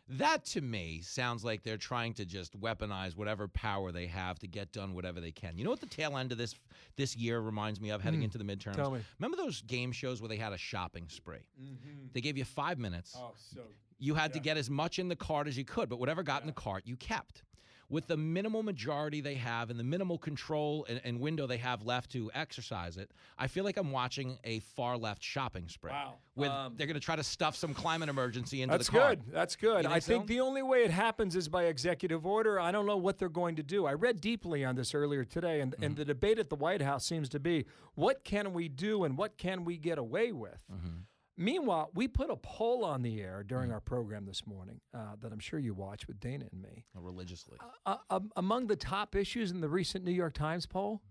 that 0.10 0.44
to 0.46 0.62
me 0.62 1.02
sounds 1.04 1.44
like 1.44 1.64
they're 1.64 1.78
trying 1.78 2.14
to 2.16 2.26
just 2.26 2.60
weaponize 2.60 3.16
whatever 3.16 3.48
power 3.48 3.92
they 3.92 4.08
have 4.08 4.40
to 4.40 4.48
get 4.48 4.72
done 4.72 4.94
whatever 4.94 5.22
they 5.22 5.32
can. 5.32 5.58
You 5.58 5.64
know 5.64 5.70
what 5.70 5.82
the 5.82 5.86
tail 5.86 6.18
end 6.18 6.32
of 6.32 6.38
this 6.38 6.56
this 6.96 7.16
year 7.16 7.40
reminds 7.40 7.80
me 7.80 7.92
of 7.92 8.02
heading 8.02 8.22
hmm. 8.22 8.26
into 8.26 8.38
the 8.38 8.44
midterms? 8.44 8.76
Tell 8.76 8.92
me. 8.92 9.02
Remember 9.20 9.38
those 9.38 9.62
game 9.62 9.92
shows 9.92 10.22
where 10.22 10.30
they 10.30 10.38
had 10.38 10.54
a 10.54 10.58
shopping 10.58 11.06
spree? 11.10 11.38
Mm-hmm. 11.62 12.08
They 12.14 12.22
gave 12.22 12.38
you 12.38 12.46
five 12.46 12.80
minutes. 12.80 13.16
Oh, 13.18 13.34
so 13.36 13.62
You 14.00 14.16
had 14.16 14.34
to 14.34 14.40
get 14.40 14.58
as 14.58 14.70
much 14.70 14.98
in 14.98 15.10
the 15.10 15.16
cart 15.16 15.48
as 15.48 15.58
you 15.58 15.66
could, 15.66 15.90
but 15.90 16.00
whatever 16.00 16.24
got 16.24 16.42
in 16.42 16.48
the 16.48 16.54
cart, 16.54 16.84
you 16.86 16.96
kept. 16.96 17.44
With 17.92 18.06
the 18.06 18.18
minimal 18.18 18.62
majority 18.62 19.20
they 19.20 19.34
have 19.34 19.72
and 19.72 19.80
the 19.80 19.84
minimal 19.84 20.20
control 20.20 20.86
and, 20.88 21.02
and 21.04 21.20
window 21.20 21.48
they 21.48 21.58
have 21.58 21.82
left 21.84 22.12
to 22.12 22.30
exercise 22.36 22.98
it, 22.98 23.10
I 23.38 23.48
feel 23.48 23.64
like 23.64 23.78
I'm 23.78 23.92
watching 23.92 24.38
a 24.44 24.60
far 24.60 24.96
left 24.96 25.24
shopping 25.24 25.68
spree. 25.68 25.92
Wow. 25.92 26.16
With 26.36 26.52
Um, 26.52 26.76
they're 26.78 26.86
going 26.86 26.94
to 26.94 27.00
try 27.00 27.16
to 27.16 27.24
stuff 27.24 27.56
some 27.56 27.74
climate 27.74 28.08
emergency 28.08 28.62
into 28.62 28.78
That's 28.78 28.90
the 28.92 29.00
cart. 29.00 29.26
good. 29.26 29.34
That's 29.34 29.56
good. 29.56 29.86
You 29.86 29.90
I 29.90 29.94
think 29.94 30.04
think 30.04 30.24
so? 30.24 30.28
the 30.28 30.40
only 30.42 30.62
way 30.62 30.84
it 30.84 30.92
happens 30.92 31.36
is 31.36 31.50
by 31.50 31.64
executive 31.66 32.26
order. 32.28 32.60
I 32.60 32.72
don't 32.72 32.86
know 32.86 32.98
what 32.98 33.18
they're 33.18 33.28
going 33.28 33.56
to 33.56 33.64
do. 33.64 33.88
I 33.88 33.94
read 33.94 34.22
deeply 34.22 34.64
on 34.64 34.76
this 34.76 34.94
earlier 34.94 35.26
today, 35.26 35.60
and, 35.62 35.72
Mm-hmm. 35.74 35.84
and 35.84 35.96
the 35.96 36.06
debate 36.06 36.38
at 36.38 36.50
the 36.50 36.56
White 36.56 36.82
House 36.84 37.06
seems 37.06 37.28
to 37.30 37.40
be 37.40 37.66
what 37.96 38.24
can 38.24 38.54
we 38.54 38.70
do 38.70 39.04
and 39.04 39.18
what 39.18 39.38
can 39.38 39.66
we 39.66 39.78
get 39.78 39.98
away 39.98 40.32
with? 40.32 40.64
Mm-hmm. 40.72 40.98
Meanwhile, 41.40 41.90
we 41.94 42.10
put 42.10 42.30
a 42.30 42.36
poll 42.36 42.84
on 42.84 43.02
the 43.02 43.22
air 43.22 43.42
Mm. 43.44 43.48
during 43.48 43.72
our 43.72 43.80
program 43.80 44.26
this 44.26 44.46
morning 44.46 44.82
uh, 44.94 45.16
that 45.22 45.32
I'm 45.32 45.40
sure 45.40 45.58
you 45.58 45.74
watched 45.74 46.08
with 46.08 46.20
Dana 46.20 46.46
and 46.52 46.62
me. 46.62 46.86
Religiously. 46.94 47.58
Uh, 47.86 47.96
um, 48.10 48.30
among 48.36 48.68
the 48.68 48.76
top 48.76 49.16
issues 49.16 49.50
in 49.50 49.62
the 49.62 49.70
recent 49.70 50.04
New 50.04 50.12
York 50.12 50.34
Times 50.34 50.66
poll, 50.66 51.02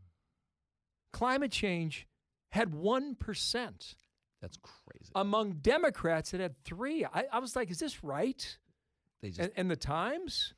climate 1.13 1.51
change 1.51 2.07
had 2.53 2.73
1%. 2.73 3.95
That's 4.41 4.59
crazy. 4.59 5.11
Among 5.15 5.55
Democrats, 5.55 6.35
it 6.35 6.41
had 6.41 6.63
three. 6.65 7.05
I, 7.07 7.25
I 7.33 7.39
was 7.39 7.57
like, 7.57 7.71
is 7.71 7.79
this 7.79 8.05
right? 8.05 8.59
they 9.23 9.29
just 9.29 9.41
And, 9.41 9.53
and 9.57 9.71
the 9.71 9.77
Times? 9.77 10.53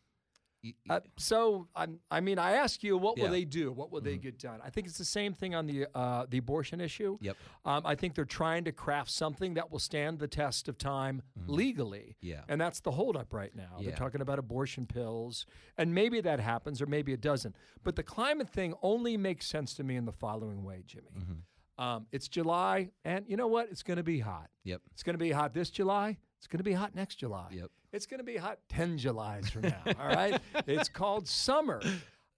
Uh, 0.90 1.00
so 1.16 1.68
I'm, 1.74 2.00
I 2.10 2.20
mean, 2.20 2.38
I 2.38 2.52
ask 2.52 2.82
you, 2.82 2.98
what 2.98 3.16
will 3.16 3.24
Yeah. 3.24 3.30
they 3.30 3.44
do? 3.44 3.72
What 3.72 3.90
will 3.90 4.00
they 4.00 4.18
get 4.18 4.38
done? 4.38 4.60
I 4.62 4.70
think 4.70 4.86
it's 4.86 4.98
the 4.98 5.04
same 5.04 5.32
thing 5.32 5.54
on 5.54 5.66
the 5.66 5.86
uh, 5.94 6.26
the 6.28 6.38
abortion 6.38 6.80
issue. 6.80 7.16
Yep. 7.20 7.36
Um, 7.64 7.82
I 7.86 7.94
think 7.94 8.14
they're 8.14 8.24
trying 8.24 8.64
to 8.64 8.72
craft 8.72 9.10
something 9.10 9.54
that 9.54 9.70
will 9.70 9.78
stand 9.78 10.18
the 10.18 10.28
test 10.28 10.68
of 10.68 10.76
time 10.76 11.22
legally. 11.46 12.16
Yeah. 12.20 12.42
And 12.48 12.60
that's 12.60 12.80
the 12.80 12.90
holdup 12.90 13.32
right 13.32 13.54
now. 13.54 13.76
Yeah. 13.78 13.88
They're 13.88 13.96
talking 13.98 14.20
about 14.20 14.38
abortion 14.38 14.86
pills, 14.86 15.46
and 15.78 15.94
maybe 15.94 16.20
that 16.20 16.40
happens, 16.40 16.82
or 16.82 16.86
maybe 16.86 17.12
it 17.12 17.20
doesn't. 17.20 17.56
But 17.82 17.96
the 17.96 18.02
climate 18.02 18.48
thing 18.50 18.74
only 18.82 19.16
makes 19.16 19.46
sense 19.46 19.74
to 19.74 19.84
me 19.84 19.96
in 19.96 20.04
the 20.04 20.12
following 20.12 20.62
way, 20.62 20.82
Jimmy. 20.86 21.10
Mm-hmm. 21.18 21.82
Um, 21.82 22.06
it's 22.12 22.28
July, 22.28 22.90
and 23.06 23.24
you 23.26 23.38
know 23.38 23.46
what? 23.46 23.68
It's 23.70 23.82
going 23.82 23.96
to 23.96 24.02
be 24.02 24.18
hot. 24.20 24.50
Yep. 24.64 24.82
It's 24.92 25.02
going 25.02 25.14
to 25.14 25.18
be 25.18 25.30
hot 25.30 25.54
this 25.54 25.70
July. 25.70 26.18
It's 26.36 26.46
going 26.46 26.58
to 26.58 26.64
be 26.64 26.74
hot 26.74 26.94
next 26.94 27.16
July. 27.16 27.48
Yep. 27.52 27.70
It's 27.92 28.06
going 28.06 28.18
to 28.18 28.24
be 28.24 28.36
hot 28.36 28.58
10 28.68 28.98
Julys 28.98 29.50
from 29.50 29.62
now. 29.62 29.82
all 29.98 30.06
right. 30.08 30.40
It's 30.66 30.88
called 30.88 31.26
summer. 31.28 31.80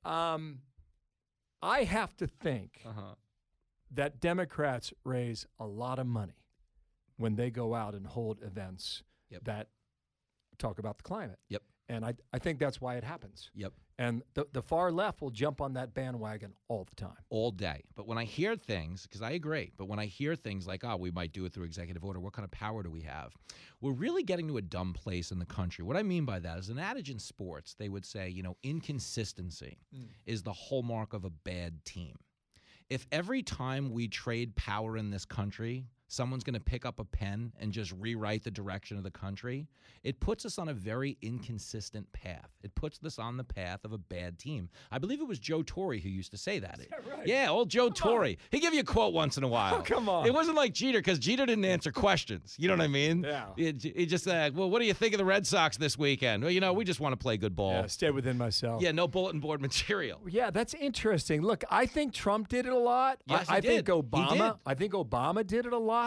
Um, 0.04 0.60
I 1.60 1.84
have 1.84 2.16
to 2.18 2.26
think 2.26 2.80
Uh-huh. 2.84 3.14
that 3.92 4.20
Democrats 4.20 4.92
raise 5.04 5.46
a 5.58 5.66
lot 5.66 5.98
of 5.98 6.06
money 6.06 6.44
when 7.16 7.36
they 7.36 7.50
go 7.50 7.74
out 7.74 7.94
and 7.94 8.06
hold 8.06 8.42
events 8.42 9.02
Yep. 9.30 9.44
that 9.44 9.68
talk 10.58 10.78
about 10.78 10.98
the 10.98 11.04
climate. 11.04 11.38
Yep. 11.48 11.62
And 11.88 12.04
I, 12.04 12.14
I 12.32 12.38
think 12.38 12.58
that's 12.58 12.80
why 12.80 12.96
it 12.96 13.04
happens. 13.04 13.50
Yep. 13.54 13.72
And 14.02 14.20
the, 14.34 14.48
the 14.52 14.62
far 14.62 14.90
left 14.90 15.22
will 15.22 15.30
jump 15.30 15.60
on 15.60 15.74
that 15.74 15.94
bandwagon 15.94 16.54
all 16.66 16.84
the 16.84 16.96
time. 16.96 17.14
all 17.30 17.52
day. 17.52 17.84
But 17.94 18.08
when 18.08 18.18
I 18.18 18.24
hear 18.24 18.56
things, 18.56 19.04
because 19.06 19.22
I 19.22 19.30
agree, 19.30 19.70
but 19.76 19.86
when 19.86 20.00
I 20.00 20.06
hear 20.06 20.34
things 20.34 20.66
like, 20.66 20.82
oh, 20.82 20.96
we 20.96 21.12
might 21.12 21.32
do 21.32 21.44
it 21.44 21.52
through 21.52 21.66
executive 21.66 22.04
order, 22.04 22.18
what 22.18 22.32
kind 22.32 22.42
of 22.42 22.50
power 22.50 22.82
do 22.82 22.90
we 22.90 23.02
have? 23.02 23.32
We're 23.80 23.92
really 23.92 24.24
getting 24.24 24.48
to 24.48 24.56
a 24.56 24.62
dumb 24.62 24.92
place 24.92 25.30
in 25.30 25.38
the 25.38 25.46
country. 25.46 25.84
What 25.84 25.96
I 25.96 26.02
mean 26.02 26.24
by 26.24 26.40
that 26.40 26.58
is 26.58 26.68
an 26.68 26.80
adage 26.80 27.10
in 27.10 27.20
sports, 27.20 27.76
they 27.78 27.88
would 27.88 28.04
say, 28.04 28.28
you 28.28 28.42
know, 28.42 28.56
inconsistency 28.64 29.78
mm. 29.96 30.08
is 30.26 30.42
the 30.42 30.52
hallmark 30.52 31.12
of 31.12 31.24
a 31.24 31.30
bad 31.30 31.84
team. 31.84 32.16
If 32.90 33.06
every 33.12 33.44
time 33.44 33.92
we 33.92 34.08
trade 34.08 34.56
power 34.56 34.96
in 34.96 35.10
this 35.10 35.24
country, 35.24 35.86
someone's 36.12 36.44
going 36.44 36.52
to 36.54 36.60
pick 36.60 36.84
up 36.84 37.00
a 37.00 37.04
pen 37.04 37.52
and 37.58 37.72
just 37.72 37.92
rewrite 37.98 38.44
the 38.44 38.50
direction 38.50 38.98
of 38.98 39.02
the 39.02 39.10
country, 39.10 39.66
it 40.04 40.20
puts 40.20 40.44
us 40.44 40.58
on 40.58 40.68
a 40.68 40.74
very 40.74 41.16
inconsistent 41.22 42.10
path. 42.12 42.50
It 42.62 42.74
puts 42.74 43.00
us 43.04 43.18
on 43.18 43.38
the 43.38 43.44
path 43.44 43.84
of 43.84 43.92
a 43.92 43.98
bad 43.98 44.38
team. 44.38 44.68
I 44.90 44.98
believe 44.98 45.20
it 45.20 45.26
was 45.26 45.38
Joe 45.38 45.62
Torre 45.62 45.94
who 45.96 46.08
used 46.10 46.30
to 46.32 46.36
say 46.36 46.58
that. 46.58 46.80
Yeah, 47.24 47.48
old 47.48 47.70
Joe 47.70 47.88
Torre. 47.88 48.34
He 48.50 48.60
give 48.60 48.74
you 48.74 48.80
a 48.80 48.84
quote 48.84 49.14
once 49.14 49.38
in 49.38 49.44
a 49.44 49.48
while. 49.48 49.80
come 49.84 50.08
on. 50.08 50.26
It 50.26 50.34
wasn't 50.34 50.56
like 50.56 50.74
Jeter 50.74 50.98
because 50.98 51.18
Jeter 51.18 51.46
didn't 51.46 51.64
answer 51.64 51.90
questions. 51.90 52.56
You 52.58 52.68
know 52.68 52.74
what 52.74 52.84
I 52.84 52.88
mean? 52.88 53.22
Yeah. 53.24 53.46
He, 53.56 54.06
just 54.06 54.24
said, 54.24 54.54
well, 54.54 54.68
what 54.68 54.80
do 54.80 54.86
you 54.86 54.94
think 54.94 55.14
of 55.14 55.18
the 55.18 55.24
Red 55.24 55.46
Sox 55.46 55.78
this 55.78 55.96
weekend? 55.96 56.42
Well, 56.42 56.52
you 56.52 56.60
know, 56.60 56.74
we 56.74 56.84
just 56.84 57.00
want 57.00 57.12
to 57.14 57.16
play 57.16 57.38
good 57.38 57.56
ball. 57.56 57.72
Yeah, 57.72 57.86
stay 57.86 58.10
within 58.10 58.36
myself. 58.36 58.82
Yeah, 58.82 58.92
no 58.92 59.08
bulletin 59.08 59.40
board 59.40 59.60
material. 59.68 60.20
Yeah, 60.28 60.50
that's 60.50 60.74
interesting. 60.74 61.40
Look, 61.40 61.64
I 61.70 61.86
think 61.86 62.12
Trump 62.12 62.48
did 62.48 62.66
it 62.66 62.72
a 62.72 62.78
lot. 62.78 63.20
I- 63.28 63.32
Yes, 63.32 63.48
he 63.48 63.54
I, 63.54 63.60
think 63.62 63.86
Obama. 63.86 64.58
I 64.66 64.74
think 64.74 64.92
Obama 64.92 65.46
did 65.46 65.64
it 65.64 65.72
a 65.72 65.78
lot. 65.78 66.01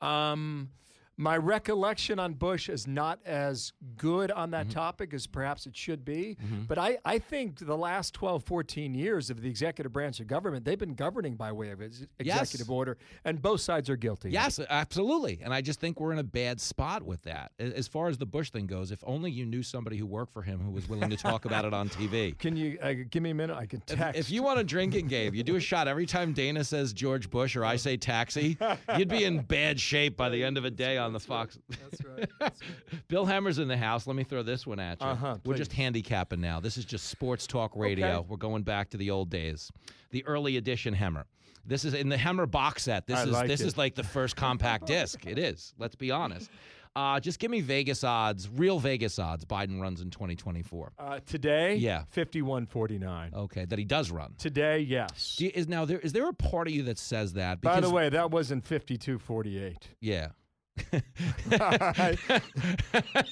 Um, 0.00 0.70
my 1.18 1.36
recollection 1.36 2.18
on 2.18 2.34
Bush 2.34 2.68
is 2.68 2.86
not 2.86 3.18
as 3.24 3.72
good 3.96 4.30
on 4.30 4.46
Mm-hmm. 4.46 4.50
that 4.52 4.70
topic 4.70 5.12
as 5.14 5.26
perhaps 5.26 5.66
it 5.66 5.76
should 5.76 6.04
be. 6.04 6.36
But 6.68 6.78
I, 6.78 6.98
I 7.04 7.18
think 7.18 7.58
the 7.58 7.76
last 7.76 8.14
12, 8.14 8.44
14 8.44 8.94
years 8.94 9.28
of 9.28 9.40
the 9.42 9.48
executive 9.48 9.92
branch 9.92 10.20
of 10.20 10.26
government, 10.28 10.64
they've 10.64 10.78
been 10.78 10.94
governing 10.94 11.34
by 11.34 11.50
way 11.52 11.70
of 11.70 11.82
ex- 11.82 12.06
executive 12.18 12.70
order, 12.70 12.96
and 13.24 13.42
both 13.42 13.60
sides 13.60 13.90
are 13.90 13.96
guilty. 13.96 14.30
Yes, 14.30 14.60
absolutely. 14.70 15.40
And 15.42 15.52
I 15.52 15.62
just 15.62 15.80
think 15.80 15.98
we're 16.00 16.12
in 16.12 16.18
a 16.18 16.22
bad 16.24 16.60
spot 16.60 17.02
with 17.02 17.22
that. 17.22 17.50
As 17.58 17.88
far 17.88 18.08
as 18.08 18.18
the 18.18 18.26
Bush 18.26 18.50
thing 18.50 18.66
goes, 18.66 18.92
if 18.92 19.02
only 19.06 19.30
you 19.30 19.44
knew 19.46 19.62
somebody 19.62 19.96
who 19.96 20.06
worked 20.06 20.32
for 20.32 20.42
him 20.42 20.60
who 20.60 20.70
was 20.70 20.88
willing 20.88 21.10
to 21.10 21.16
talk 21.16 21.44
about 21.44 21.64
it 21.64 21.74
on 21.74 21.88
TV. 21.88 22.38
Can 22.38 22.56
you 22.56 22.78
uh, 22.82 22.92
give 23.10 23.22
me 23.22 23.30
a 23.30 23.34
minute? 23.34 23.56
I 23.56 23.66
can 23.66 23.82
If, 23.88 23.96
text. 23.98 24.20
if 24.20 24.30
you 24.30 24.42
want 24.42 24.60
a 24.60 24.64
drinking 24.64 25.08
game, 25.08 25.34
you 25.34 25.42
do 25.42 25.56
a 25.56 25.60
shot 25.60 25.88
every 25.88 26.06
time 26.06 26.32
Dana 26.34 26.62
says 26.62 26.92
George 26.92 27.30
Bush 27.30 27.56
or 27.56 27.64
I 27.64 27.76
say 27.76 27.96
taxi, 27.96 28.56
you'd 28.96 29.08
be 29.08 29.24
in 29.24 29.40
bad 29.40 29.80
shape 29.80 30.16
by 30.16 30.28
the 30.28 30.44
end 30.44 30.56
of 30.58 30.64
a 30.64 30.70
day 30.70 30.98
on 30.98 31.05
the 31.12 31.20
Fox. 31.20 31.58
That's 31.68 32.04
right. 32.04 32.28
That's 32.40 32.60
Bill 33.08 33.26
Hemmer's 33.26 33.58
in 33.58 33.68
the 33.68 33.76
house. 33.76 34.06
Let 34.06 34.16
me 34.16 34.24
throw 34.24 34.42
this 34.42 34.66
one 34.66 34.78
at 34.78 35.00
you. 35.00 35.06
Uh-huh, 35.06 35.36
We're 35.44 35.56
just 35.56 35.72
handicapping 35.72 36.40
now. 36.40 36.60
This 36.60 36.76
is 36.76 36.84
just 36.84 37.06
sports 37.08 37.46
talk 37.46 37.72
radio. 37.76 38.06
Okay. 38.18 38.26
We're 38.28 38.36
going 38.36 38.62
back 38.62 38.90
to 38.90 38.96
the 38.96 39.10
old 39.10 39.30
days, 39.30 39.70
the 40.10 40.24
early 40.26 40.56
edition 40.56 40.94
Hemmer. 40.94 41.24
This 41.64 41.84
is 41.84 41.94
in 41.94 42.08
the 42.08 42.16
Hemmer 42.16 42.48
box 42.48 42.84
set. 42.84 43.06
This 43.06 43.18
I 43.18 43.22
is 43.24 43.30
like 43.30 43.48
this 43.48 43.60
it. 43.60 43.66
is 43.66 43.76
like 43.76 43.94
the 43.96 44.04
first 44.04 44.36
compact 44.36 44.86
disc. 44.86 45.26
It 45.26 45.38
is. 45.38 45.74
Let's 45.78 45.96
be 45.96 46.10
honest. 46.10 46.50
Uh, 46.94 47.20
just 47.20 47.38
give 47.38 47.50
me 47.50 47.60
Vegas 47.60 48.02
odds, 48.04 48.48
real 48.48 48.78
Vegas 48.78 49.18
odds. 49.18 49.44
Biden 49.44 49.78
runs 49.82 50.00
in 50.00 50.08
2024. 50.08 50.92
Uh, 50.98 51.20
today, 51.26 51.74
Yeah. 51.76 52.04
5149. 52.08 53.32
Okay, 53.34 53.66
that 53.66 53.78
he 53.78 53.84
does 53.84 54.10
run. 54.10 54.32
Today, 54.38 54.78
yes. 54.78 55.36
You- 55.38 55.50
is 55.54 55.68
now 55.68 55.84
there 55.84 55.98
is 55.98 56.14
there 56.14 56.26
a 56.26 56.32
part 56.32 56.68
of 56.68 56.72
you 56.72 56.84
that 56.84 56.98
says 56.98 57.34
that? 57.34 57.60
By 57.60 57.80
the 57.80 57.90
way, 57.90 58.08
that 58.08 58.30
wasn't 58.30 58.64
5248. 58.64 59.88
yeah. 60.00 60.28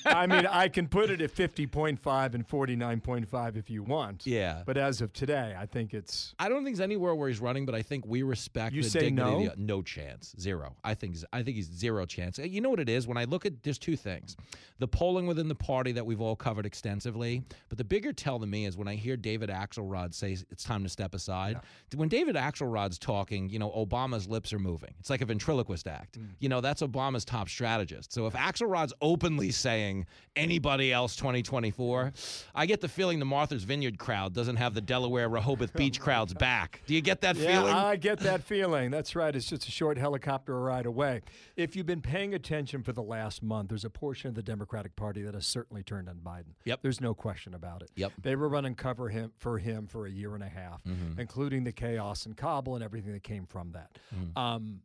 I 0.06 0.26
mean, 0.26 0.46
I 0.46 0.68
can 0.68 0.88
put 0.88 1.10
it 1.10 1.20
at 1.20 1.34
50.5 1.34 2.34
and 2.34 2.46
49.5 2.48 3.56
if 3.56 3.70
you 3.70 3.82
want. 3.82 4.26
Yeah. 4.26 4.62
But 4.66 4.76
as 4.76 5.00
of 5.00 5.12
today, 5.12 5.54
I 5.58 5.66
think 5.66 5.94
it's. 5.94 6.34
I 6.38 6.48
don't 6.48 6.64
think 6.64 6.76
there's 6.76 6.84
anywhere 6.84 7.14
where 7.14 7.28
he's 7.28 7.40
running, 7.40 7.66
but 7.66 7.74
I 7.74 7.82
think 7.82 8.06
we 8.06 8.22
respect 8.22 8.74
You 8.74 8.82
the 8.82 8.90
say 8.90 9.00
dignity. 9.00 9.30
no? 9.30 9.46
of 9.50 9.56
the- 9.56 9.62
no 9.62 9.82
chance, 9.82 10.34
zero. 10.38 10.76
I 10.84 10.94
think 10.94 11.16
I 11.32 11.42
think 11.42 11.56
he's 11.56 11.70
zero 11.70 12.06
chance. 12.06 12.38
You 12.38 12.60
know 12.60 12.70
what 12.70 12.80
it 12.80 12.88
is? 12.88 13.06
When 13.06 13.16
I 13.16 13.24
look 13.24 13.46
at 13.46 13.62
there's 13.62 13.78
two 13.78 13.96
things, 13.96 14.36
the 14.78 14.88
polling 14.88 15.26
within 15.26 15.48
the 15.48 15.54
party 15.54 15.92
that 15.92 16.04
we've 16.04 16.20
all 16.20 16.36
covered 16.36 16.66
extensively, 16.66 17.42
but 17.68 17.78
the 17.78 17.84
bigger 17.84 18.12
tell 18.12 18.38
to 18.40 18.46
me 18.46 18.66
is 18.66 18.76
when 18.76 18.88
I 18.88 18.94
hear 18.94 19.16
David 19.16 19.50
Axelrod 19.50 20.14
say 20.14 20.32
it's 20.50 20.64
time 20.64 20.82
to 20.82 20.88
step 20.88 21.14
aside. 21.14 21.60
When 21.94 22.08
David 22.08 22.36
Axelrod's 22.36 22.98
talking, 22.98 23.48
you 23.48 23.58
know, 23.58 23.70
Obama's 23.70 24.28
lips 24.28 24.52
are 24.52 24.58
moving. 24.58 24.94
It's 25.00 25.10
like 25.10 25.20
a 25.20 25.26
ventriloquist 25.26 25.86
act. 25.86 26.18
Mm. 26.18 26.28
You 26.40 26.48
know, 26.48 26.60
that's 26.60 26.82
Obama's 26.82 27.24
top 27.34 27.48
strategist. 27.48 28.12
So 28.12 28.26
if 28.26 28.34
Axelrod's 28.34 28.92
openly 29.00 29.50
saying 29.50 30.06
anybody 30.36 30.92
else 30.92 31.16
2024, 31.16 32.12
I 32.54 32.66
get 32.66 32.80
the 32.80 32.88
feeling 32.88 33.18
the 33.18 33.24
Martha's 33.24 33.64
Vineyard 33.64 33.98
crowd 33.98 34.34
doesn't 34.34 34.56
have 34.56 34.74
the 34.74 34.80
Delaware 34.80 35.28
Rehoboth 35.28 35.72
Beach 35.76 36.00
crowd's 36.00 36.32
back. 36.34 36.80
Do 36.86 36.94
you 36.94 37.00
get 37.00 37.20
that 37.22 37.36
Yeah, 37.36 37.52
feeling? 37.60 37.74
I 37.74 37.96
get 37.96 38.20
that 38.20 38.42
feeling. 38.42 38.90
That's 38.90 39.16
right. 39.16 39.34
It's 39.34 39.46
just 39.46 39.66
a 39.66 39.70
short 39.70 39.98
helicopter 39.98 40.60
ride 40.60 40.86
away. 40.86 41.22
If 41.56 41.74
you've 41.74 41.86
been 41.86 42.02
paying 42.02 42.34
attention 42.34 42.82
for 42.82 42.92
the 42.92 43.02
last 43.02 43.42
month, 43.42 43.70
there's 43.70 43.84
a 43.84 43.90
portion 43.90 44.28
of 44.28 44.34
the 44.34 44.42
Democratic 44.42 44.94
Party 44.94 45.22
that 45.22 45.34
has 45.34 45.46
certainly 45.46 45.82
turned 45.82 46.08
on 46.08 46.16
Biden. 46.24 46.54
Yep. 46.64 46.80
There's 46.82 47.00
no 47.00 47.14
question 47.14 47.54
about 47.54 47.82
it. 47.82 47.90
Yep. 47.96 48.12
They 48.22 48.36
were 48.36 48.48
running 48.48 48.74
cover 48.76 49.08
him 49.08 49.32
for 49.38 49.58
him 49.58 49.86
for 49.88 50.06
a 50.06 50.10
year 50.10 50.34
and 50.34 50.44
a 50.44 50.48
half, 50.48 50.82
Mm-hmm. 50.84 51.18
including 51.20 51.64
the 51.64 51.72
chaos 51.72 52.26
in 52.26 52.34
Kabul 52.34 52.74
and 52.76 52.84
everything 52.84 53.12
that 53.12 53.22
came 53.22 53.46
from 53.46 53.72
that. 53.72 53.98
Mm-hmm. 54.14 54.38
Um, 54.38 54.80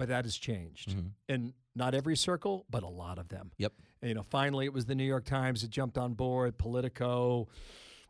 but 0.00 0.08
that 0.08 0.24
has 0.24 0.36
changed 0.36 0.96
in 1.28 1.52
not 1.76 1.94
every 1.94 2.16
circle, 2.16 2.64
but 2.70 2.82
a 2.82 2.88
lot 2.88 3.18
of 3.18 3.28
them. 3.28 3.52
Yep. 3.58 3.74
And, 4.00 4.08
you 4.08 4.14
know, 4.14 4.22
finally, 4.22 4.64
it 4.64 4.72
was 4.72 4.86
the 4.86 4.94
New 4.94 5.04
York 5.04 5.26
Times 5.26 5.60
that 5.60 5.70
jumped 5.70 5.98
on 5.98 6.14
board, 6.14 6.56
Politico, 6.56 7.48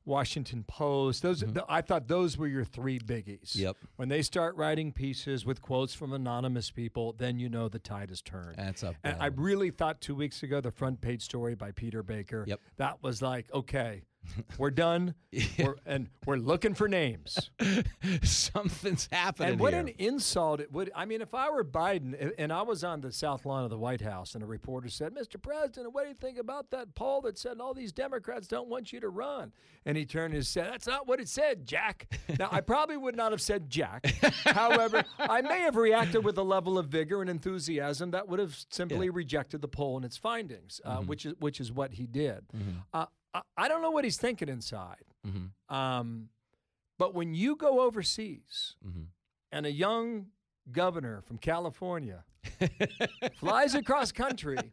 Washington 0.05 0.65
Post. 0.69 1.23
Those, 1.23 1.41
th- 1.41 1.65
I 1.69 1.81
thought 1.81 2.07
those 2.07 2.39
were 2.39 2.47
your 2.47 2.65
three 2.65 3.01
biggies. 3.01 3.51
Mm-hmm. 3.51 3.63
Yep. 3.63 3.77
When 3.97 4.09
they 4.09 4.23
start 4.23 4.55
writing 4.55 4.93
pieces 4.93 5.45
with 5.45 5.61
quotes 5.61 5.93
from 5.93 6.13
anonymous 6.13 6.71
people, 6.71 7.15
then 7.19 7.41
you 7.41 7.49
know 7.49 7.69
the 7.69 7.81
tide 7.81 8.11
has 8.11 8.23
turned. 8.23 8.57
That's 8.57 8.85
a 8.85 8.95
And 9.03 9.17
I 9.21 9.27
really 9.27 9.71
thought 9.71 10.01
two 10.01 10.15
weeks 10.15 10.45
ago 10.45 10.61
the 10.61 10.71
front 10.71 11.01
page 11.01 11.23
story 11.23 11.57
by 11.57 11.73
Peter 11.73 12.05
Baker. 12.05 12.45
Yep. 12.47 12.61
That 12.77 13.03
was 13.03 13.21
like, 13.21 13.53
okay, 13.53 14.03
we're 14.59 14.71
done, 14.71 15.15
we're, 15.59 15.77
and 15.87 16.09
we're 16.27 16.37
looking 16.37 16.75
for 16.75 16.89
names. 16.89 17.51
Something's 18.23 19.09
happening 19.11 19.51
And 19.51 19.61
what 19.61 19.73
here. 19.73 19.83
an 19.83 19.89
insult 19.99 20.61
it 20.61 20.73
would. 20.73 20.91
I 20.95 21.05
mean, 21.05 21.23
if 21.23 21.35
I 21.35 21.51
were 21.51 21.65
Biden 21.65 22.33
and 22.39 22.53
I 22.53 22.63
was 22.63 22.85
on 22.85 23.01
the 23.01 23.13
south 23.13 23.45
lawn 23.47 23.65
of 23.65 23.71
the 23.71 23.79
White 23.79 24.01
House 24.01 24.35
and 24.35 24.43
a 24.43 24.47
reporter 24.47 24.89
said, 24.89 25.15
Mr. 25.15 25.41
President, 25.41 25.93
what 25.95 26.03
do 26.05 26.09
you 26.09 26.15
think 26.15 26.39
about 26.39 26.71
that 26.71 26.95
poll 26.95 27.21
that 27.23 27.39
said 27.39 27.59
all 27.61 27.75
these 27.75 27.93
Democrats 27.93 28.47
don't 28.49 28.69
want 28.69 28.93
you 28.93 29.01
to 29.01 29.09
run? 29.09 29.53
And 29.87 29.97
he 29.97 30.05
turned 30.05 30.35
and 30.35 30.45
said, 30.47 30.67
That's 30.73 30.87
not 30.87 31.07
what 31.07 31.21
it 31.21 31.29
said, 31.29 31.67
Jack. 31.67 32.19
now, 32.39 32.49
I 32.51 32.61
probably 32.61 32.97
would 32.97 33.17
not 33.17 33.33
have 33.33 33.41
said 33.41 33.71
Jack. 33.71 34.07
However, 34.45 35.05
I 35.19 35.41
may 35.43 35.61
have 35.61 35.77
reacted 35.77 36.25
with 36.25 36.37
a 36.39 36.43
level 36.43 36.79
of 36.79 36.89
vigor 36.89 37.21
and 37.21 37.31
enthusiasm 37.31 38.11
that 38.11 38.29
would 38.29 38.39
have 38.39 38.57
simply 38.71 39.11
rejected 39.11 39.63
the 39.63 39.69
poll 39.69 39.97
and 39.97 40.05
its 40.05 40.17
findings, 40.17 40.81
uh, 40.85 40.99
which, 40.99 41.25
is, 41.27 41.35
which 41.39 41.61
is 41.61 41.73
what 41.73 41.93
he 41.95 42.07
did. 42.07 42.45
Uh, 42.93 43.07
I, 43.35 43.41
I 43.57 43.69
don't 43.69 43.83
know 43.83 43.91
what 43.91 44.05
he's 44.05 44.17
thinking 44.19 44.49
inside. 44.49 45.05
Um, 45.69 46.29
but 46.99 47.15
when 47.15 47.35
you 47.35 47.57
go 47.57 47.81
overseas 47.81 48.77
and 49.53 49.67
a 49.67 49.73
young 49.73 50.27
governor 50.73 51.23
from 51.23 51.39
California 51.39 52.25
flies 53.37 53.75
across 53.75 54.13
country 54.13 54.73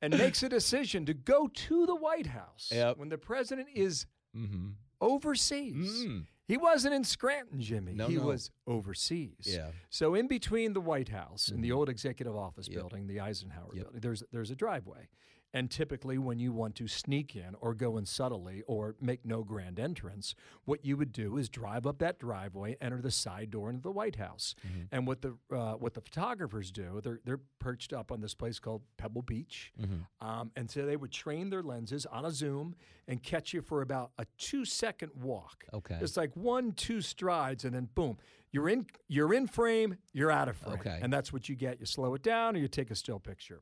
and 0.00 0.16
makes 0.18 0.42
a 0.42 0.48
decision 0.48 1.06
to 1.06 1.14
go 1.14 1.48
to 1.48 1.86
the 1.86 1.94
White 1.94 2.26
House 2.26 2.70
Yep. 2.72 2.98
when 2.98 3.08
the 3.08 3.18
president 3.18 3.68
is 3.74 4.06
mm-hmm. 4.36 4.70
overseas. 5.00 6.04
Mm. 6.04 6.24
He 6.48 6.56
wasn't 6.56 6.94
in 6.94 7.04
Scranton, 7.04 7.60
Jimmy. 7.60 7.94
No, 7.94 8.08
he 8.08 8.16
no. 8.16 8.24
was 8.24 8.50
overseas. 8.66 9.36
Yeah. 9.44 9.68
So 9.90 10.14
in 10.14 10.26
between 10.28 10.72
the 10.72 10.80
White 10.80 11.08
House 11.08 11.48
and 11.48 11.56
Mm-hmm. 11.58 11.62
the 11.62 11.72
old 11.72 11.88
executive 11.88 12.36
office 12.36 12.68
building, 12.68 13.06
the 13.06 13.20
Eisenhower 13.20 13.72
building, 13.72 14.00
there's 14.00 14.22
there's 14.32 14.50
a 14.50 14.56
driveway. 14.56 15.08
And 15.54 15.70
typically, 15.70 16.16
when 16.16 16.38
you 16.38 16.50
want 16.52 16.74
to 16.76 16.88
sneak 16.88 17.36
in 17.36 17.54
or 17.60 17.74
go 17.74 17.98
in 17.98 18.06
subtly 18.06 18.62
or 18.66 18.96
make 19.00 19.26
no 19.26 19.42
grand 19.44 19.78
entrance, 19.78 20.34
what 20.64 20.84
you 20.84 20.96
would 20.96 21.12
do 21.12 21.36
is 21.36 21.48
drive 21.50 21.86
up 21.86 21.98
that 21.98 22.18
driveway, 22.18 22.76
enter 22.80 23.02
the 23.02 23.10
side 23.10 23.50
door 23.50 23.68
into 23.68 23.82
the 23.82 23.90
White 23.92 24.16
House. 24.16 24.54
And 24.90 25.06
what 25.06 25.20
the 25.20 25.36
uh, 25.54 25.74
what 25.74 25.92
the 25.94 26.00
photographers 26.00 26.70
do, 26.70 27.00
they're 27.02 27.20
they're 27.24 27.40
perched 27.58 27.92
up 27.92 28.10
on 28.10 28.20
this 28.22 28.34
place 28.34 28.58
called 28.58 28.82
Pebble 28.96 29.22
Beach, 29.22 29.72
um, 30.20 30.50
and 30.56 30.70
so 30.70 30.86
they 30.86 30.96
would 30.96 31.12
train 31.12 31.50
their 31.50 31.62
lenses 31.62 32.06
on 32.06 32.24
a 32.24 32.30
zoom 32.30 32.74
and 33.06 33.22
catch 33.22 33.52
you 33.52 33.60
for 33.60 33.82
about 33.82 34.12
a 34.18 34.24
two 34.38 34.64
second 34.64 35.12
walk. 35.14 35.64
Okay. 35.74 35.98
it's 36.00 36.16
like 36.16 36.34
one 36.34 36.72
two 36.72 37.00
strides, 37.02 37.64
and 37.66 37.74
then 37.74 37.88
boom, 37.94 38.16
you're 38.52 38.68
in 38.70 38.86
you're 39.08 39.34
in 39.34 39.46
frame, 39.46 39.98
you're 40.14 40.30
out 40.30 40.48
of 40.48 40.56
frame, 40.56 40.78
Okay. 40.80 40.98
and 41.02 41.12
that's 41.12 41.30
what 41.32 41.48
you 41.50 41.54
get. 41.56 41.78
You 41.78 41.84
slow 41.86 42.14
it 42.14 42.22
down, 42.22 42.56
or 42.56 42.58
you 42.58 42.68
take 42.68 42.90
a 42.90 42.94
still 42.94 43.20
picture. 43.20 43.60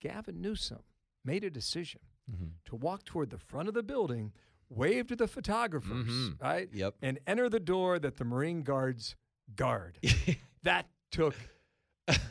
Gavin 0.00 0.40
Newsom 0.40 0.78
made 1.24 1.44
a 1.44 1.50
decision 1.50 2.00
Mm-hmm. 2.32 2.44
to 2.64 2.76
walk 2.76 3.04
toward 3.04 3.28
the 3.28 3.36
front 3.36 3.68
of 3.68 3.74
the 3.74 3.82
building, 3.82 4.32
wave 4.70 5.08
to 5.08 5.16
the 5.16 5.28
photographers, 5.28 6.30
right? 6.40 6.70
Mm-hmm. 6.70 6.78
Yep. 6.78 6.94
And 7.02 7.18
enter 7.26 7.50
the 7.50 7.60
door 7.60 7.98
that 7.98 8.16
the 8.16 8.24
Marine 8.24 8.62
Guards 8.62 9.14
guard. 9.54 9.98
that 10.62 10.86
took 11.10 11.34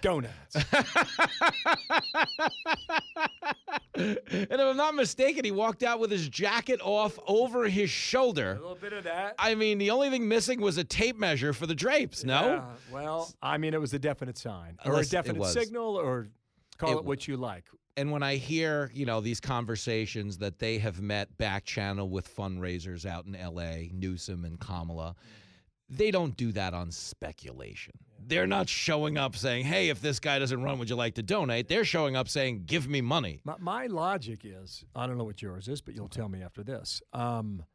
donuts. 0.01 0.55
and 0.55 0.65
if 3.95 4.59
I'm 4.59 4.77
not 4.77 4.95
mistaken, 4.95 5.45
he 5.45 5.51
walked 5.51 5.83
out 5.83 5.99
with 5.99 6.09
his 6.09 6.27
jacket 6.27 6.79
off 6.83 7.19
over 7.27 7.67
his 7.67 7.89
shoulder. 7.91 8.53
a 8.53 8.55
little 8.55 8.75
bit 8.75 8.93
of 8.93 9.03
that. 9.03 9.35
I 9.37 9.53
mean, 9.55 9.77
the 9.77 9.91
only 9.91 10.09
thing 10.09 10.27
missing 10.27 10.59
was 10.59 10.77
a 10.77 10.83
tape 10.83 11.17
measure 11.19 11.53
for 11.53 11.67
the 11.67 11.75
drapes. 11.75 12.23
No. 12.23 12.41
Yeah, 12.41 12.63
well, 12.91 13.31
I 13.41 13.57
mean, 13.59 13.73
it 13.73 13.81
was 13.81 13.93
a 13.93 13.99
definite 13.99 14.37
sign 14.37 14.77
or 14.83 14.85
a 14.85 14.89
Unless 14.95 15.09
definite 15.09 15.45
signal 15.47 15.95
or 15.97 16.27
call 16.77 16.93
It 16.93 16.97
it, 17.01 17.05
what 17.05 17.27
you 17.27 17.37
like. 17.37 17.65
And 17.97 18.11
when 18.11 18.23
I 18.23 18.35
hear, 18.35 18.91
you 18.93 19.05
know, 19.05 19.21
these 19.21 19.39
conversations 19.39 20.37
that 20.39 20.59
they 20.59 20.77
have 20.79 21.01
met 21.01 21.37
back 21.37 21.65
channel 21.65 22.09
with 22.09 22.33
fundraisers 22.35 23.05
out 23.05 23.25
in 23.25 23.33
LA, 23.33 23.89
Newsom 23.93 24.45
and 24.45 24.59
Kamala, 24.59 25.15
they 25.89 26.09
don't 26.11 26.35
do 26.35 26.51
that 26.53 26.73
on 26.73 26.91
speculation. 26.91 27.93
They're 28.25 28.47
not 28.47 28.69
showing 28.69 29.17
up 29.17 29.35
saying, 29.35 29.65
"Hey, 29.65 29.89
if 29.89 30.01
this 30.01 30.19
guy 30.19 30.39
doesn't 30.39 30.63
run, 30.63 30.79
would 30.79 30.89
you 30.89 30.95
like 30.95 31.15
to 31.15 31.23
donate?" 31.23 31.67
They're 31.67 31.83
showing 31.85 32.15
up 32.15 32.29
saying, 32.29 32.63
"Give 32.65 32.87
me 32.87 33.01
money." 33.01 33.41
My, 33.43 33.55
my 33.59 33.85
logic 33.87 34.41
is 34.45 34.85
I 34.95 35.07
don't 35.07 35.17
know 35.17 35.25
what 35.25 35.41
yours 35.41 35.67
is, 35.67 35.81
but 35.81 35.93
you'll 35.93 36.07
tell 36.07 36.29
me 36.29 36.41
after 36.41 36.63
this. 36.63 37.01
Um, 37.11 37.65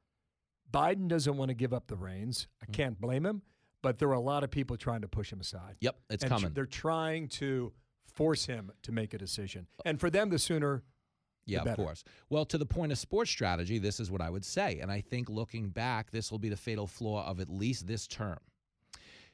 Biden 0.72 1.06
doesn't 1.08 1.36
want 1.36 1.50
to 1.50 1.54
give 1.54 1.72
up 1.72 1.86
the 1.86 1.96
reins. 1.96 2.48
I 2.62 2.66
can't 2.72 2.98
blame 3.00 3.24
him, 3.26 3.42
but 3.82 3.98
there 3.98 4.08
are 4.08 4.14
a 4.14 4.20
lot 4.20 4.42
of 4.42 4.50
people 4.50 4.76
trying 4.76 5.02
to 5.02 5.08
push 5.08 5.32
him 5.32 5.40
aside. 5.40 5.76
Yep, 5.80 5.96
it's 6.10 6.24
And 6.24 6.30
coming. 6.32 6.52
they're 6.54 6.66
trying 6.66 7.28
to 7.28 7.72
force 8.18 8.46
him 8.46 8.72
to 8.82 8.90
make 8.92 9.14
a 9.14 9.18
decision. 9.18 9.68
And 9.84 10.00
for 10.00 10.10
them, 10.10 10.28
the 10.28 10.38
sooner 10.40 10.82
Yeah, 11.46 11.60
of 11.60 11.64
better. 11.66 11.82
course. 11.84 12.02
Well, 12.28 12.44
to 12.46 12.58
the 12.58 12.66
point 12.66 12.90
of 12.92 12.98
sports 12.98 13.30
strategy, 13.30 13.78
this 13.78 14.00
is 14.00 14.10
what 14.10 14.20
I 14.20 14.28
would 14.28 14.44
say. 14.44 14.80
And 14.80 14.90
I 14.90 15.00
think 15.00 15.30
looking 15.30 15.68
back, 15.70 16.10
this 16.10 16.30
will 16.32 16.40
be 16.40 16.48
the 16.48 16.56
fatal 16.56 16.86
flaw 16.88 17.24
of 17.26 17.38
at 17.40 17.48
least 17.48 17.86
this 17.86 18.06
term. 18.08 18.38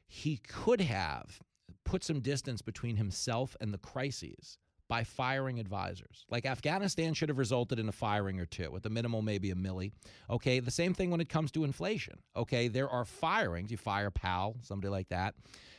He 0.07 0.37
could 0.37 0.83
have 0.83 1.41
put 1.85 2.05
some 2.05 2.21
distance 2.21 2.61
between 2.63 2.97
himself 2.97 3.57
and 3.61 3.73
the 3.73 3.79
crises 3.79 4.59
by 4.87 5.03
firing 5.03 5.59
advisors. 5.59 6.27
Like 6.31 6.45
Afghanistan 6.45 7.15
should 7.15 7.31
have 7.31 7.39
resulted 7.39 7.79
in 7.79 7.89
a 7.89 7.93
firing 7.93 8.39
or 8.39 8.45
two, 8.47 8.77
at 8.77 8.83
the 8.83 8.91
minimal, 8.91 9.23
maybe 9.23 9.51
a 9.51 9.55
Milley. 9.55 9.93
Okay, 10.29 10.61
the 10.61 10.71
same 10.71 10.93
thing 10.93 11.11
when 11.11 11.23
it 11.23 11.31
comes 11.31 11.51
to 11.53 11.65
inflation. 11.65 12.19
Okay, 12.37 12.69
there 12.69 12.89
are 12.91 13.07
firings. 13.07 13.71
You 13.71 13.79
fire 13.79 14.11
Powell, 14.11 14.57
somebody 14.61 14.91
like 14.91 15.09
that. 15.09 15.35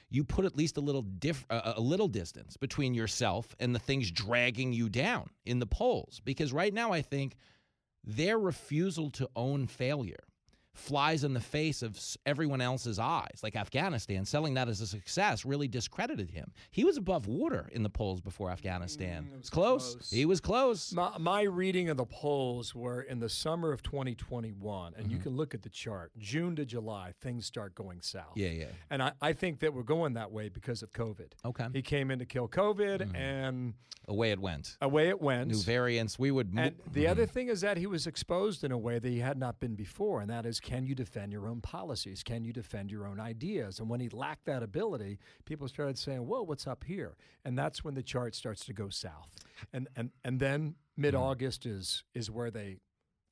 You 0.09 0.23
put 0.23 0.45
at 0.45 0.55
least 0.55 0.77
a 0.77 0.81
little 0.81 1.01
diff- 1.01 1.45
a 1.49 1.81
little 1.81 2.07
distance 2.07 2.57
between 2.57 2.93
yourself 2.93 3.55
and 3.59 3.73
the 3.73 3.79
things 3.79 4.11
dragging 4.11 4.71
you 4.71 4.89
down 4.89 5.29
in 5.45 5.59
the 5.59 5.65
polls. 5.65 6.21
Because 6.23 6.53
right 6.53 6.73
now, 6.73 6.91
I 6.91 7.01
think 7.01 7.35
their 8.03 8.37
refusal 8.37 9.09
to 9.11 9.29
own 9.35 9.67
failure 9.67 10.23
flies 10.75 11.23
in 11.23 11.33
the 11.33 11.39
face 11.39 11.81
of 11.81 11.99
everyone 12.25 12.61
else's 12.61 12.99
eyes. 12.99 13.39
Like 13.41 13.55
Afghanistan, 13.55 14.25
selling 14.25 14.53
that 14.55 14.67
as 14.67 14.81
a 14.81 14.87
success 14.87 15.45
really 15.45 15.67
discredited 15.67 16.29
him. 16.29 16.51
He 16.71 16.83
was 16.83 16.97
above 16.97 17.27
water 17.27 17.69
in 17.71 17.81
the 17.81 17.89
polls 17.89 18.21
before 18.21 18.51
Afghanistan. 18.51 19.23
Mm, 19.23 19.33
it 19.33 19.37
was 19.37 19.49
close. 19.49 19.93
close. 19.95 20.09
He 20.11 20.25
was 20.25 20.41
close. 20.41 20.93
My, 20.93 21.17
my 21.17 21.41
reading 21.43 21.89
of 21.89 21.97
the 21.97 22.05
polls 22.05 22.75
were 22.75 23.01
in 23.01 23.19
the 23.19 23.29
summer 23.29 23.71
of 23.71 23.81
2021, 23.83 24.93
and 24.97 25.09
you 25.09 25.17
mm-hmm. 25.17 25.23
can 25.23 25.35
look 25.35 25.53
at 25.53 25.63
the 25.63 25.69
chart. 25.69 26.11
June 26.17 26.55
to 26.57 26.65
July, 26.65 27.13
things 27.21 27.45
start 27.45 27.73
going 27.73 28.01
south. 28.01 28.33
Yeah, 28.35 28.49
yeah. 28.49 28.65
And 28.89 29.01
I, 29.01 29.13
I 29.21 29.33
think 29.33 29.59
that 29.61 29.73
we're 29.73 29.83
going 29.83 30.13
that 30.13 30.31
way 30.31 30.49
because 30.49 30.83
of 30.83 30.91
COVID. 30.91 31.31
Okay. 31.45 31.67
He 31.73 31.81
came 31.81 32.11
in 32.11 32.19
to 32.19 32.25
kill 32.25 32.47
COVID, 32.47 32.99
mm. 32.99 33.15
and 33.15 33.73
Away 34.07 34.31
it 34.31 34.39
went. 34.39 34.77
away 34.81 35.09
it 35.09 35.19
went. 35.19 35.49
New 35.49 35.61
variants. 35.61 36.19
We 36.19 36.29
would. 36.29 36.53
Mo- 36.53 36.63
And 36.63 36.75
the 36.91 37.07
other 37.07 37.23
mm-hmm. 37.23 37.33
thing 37.33 37.47
is 37.49 37.61
that 37.61 37.77
he 37.77 37.87
was 37.87 38.05
exposed 38.05 38.63
in 38.63 38.71
a 38.71 38.77
way 38.77 38.99
that 38.99 39.09
he 39.09 39.19
had 39.19 39.37
not 39.37 39.59
been 39.59 39.75
before, 39.75 40.21
and 40.21 40.29
that 40.29 40.45
is 40.45 40.59
can 40.65 40.87
you 40.87 40.95
defend 40.95 41.31
your 41.31 41.47
own 41.47 41.61
policies? 41.61 42.23
Can 42.23 42.43
you 42.43 42.51
defend 42.51 42.91
your 42.91 43.05
own 43.05 43.19
ideas? 43.19 43.79
And 43.79 43.87
when 43.87 43.99
he 43.99 44.09
lacked 44.09 44.45
that 44.45 44.63
ability, 44.63 45.19
people 45.45 45.67
started 45.67 45.95
saying, 45.95 46.25
Whoa, 46.25 46.41
what's 46.41 46.65
up 46.65 46.83
here? 46.83 47.15
And 47.45 47.55
that's 47.55 47.83
when 47.83 47.93
the 47.93 48.01
chart 48.01 48.33
starts 48.33 48.65
to 48.65 48.73
go 48.73 48.89
south. 48.89 49.29
And 49.71 49.87
and 49.95 50.09
and 50.23 50.39
then 50.39 50.73
mid 50.97 51.13
August 51.13 51.67
is 51.67 52.03
is 52.15 52.31
where 52.31 52.49
they 52.49 52.79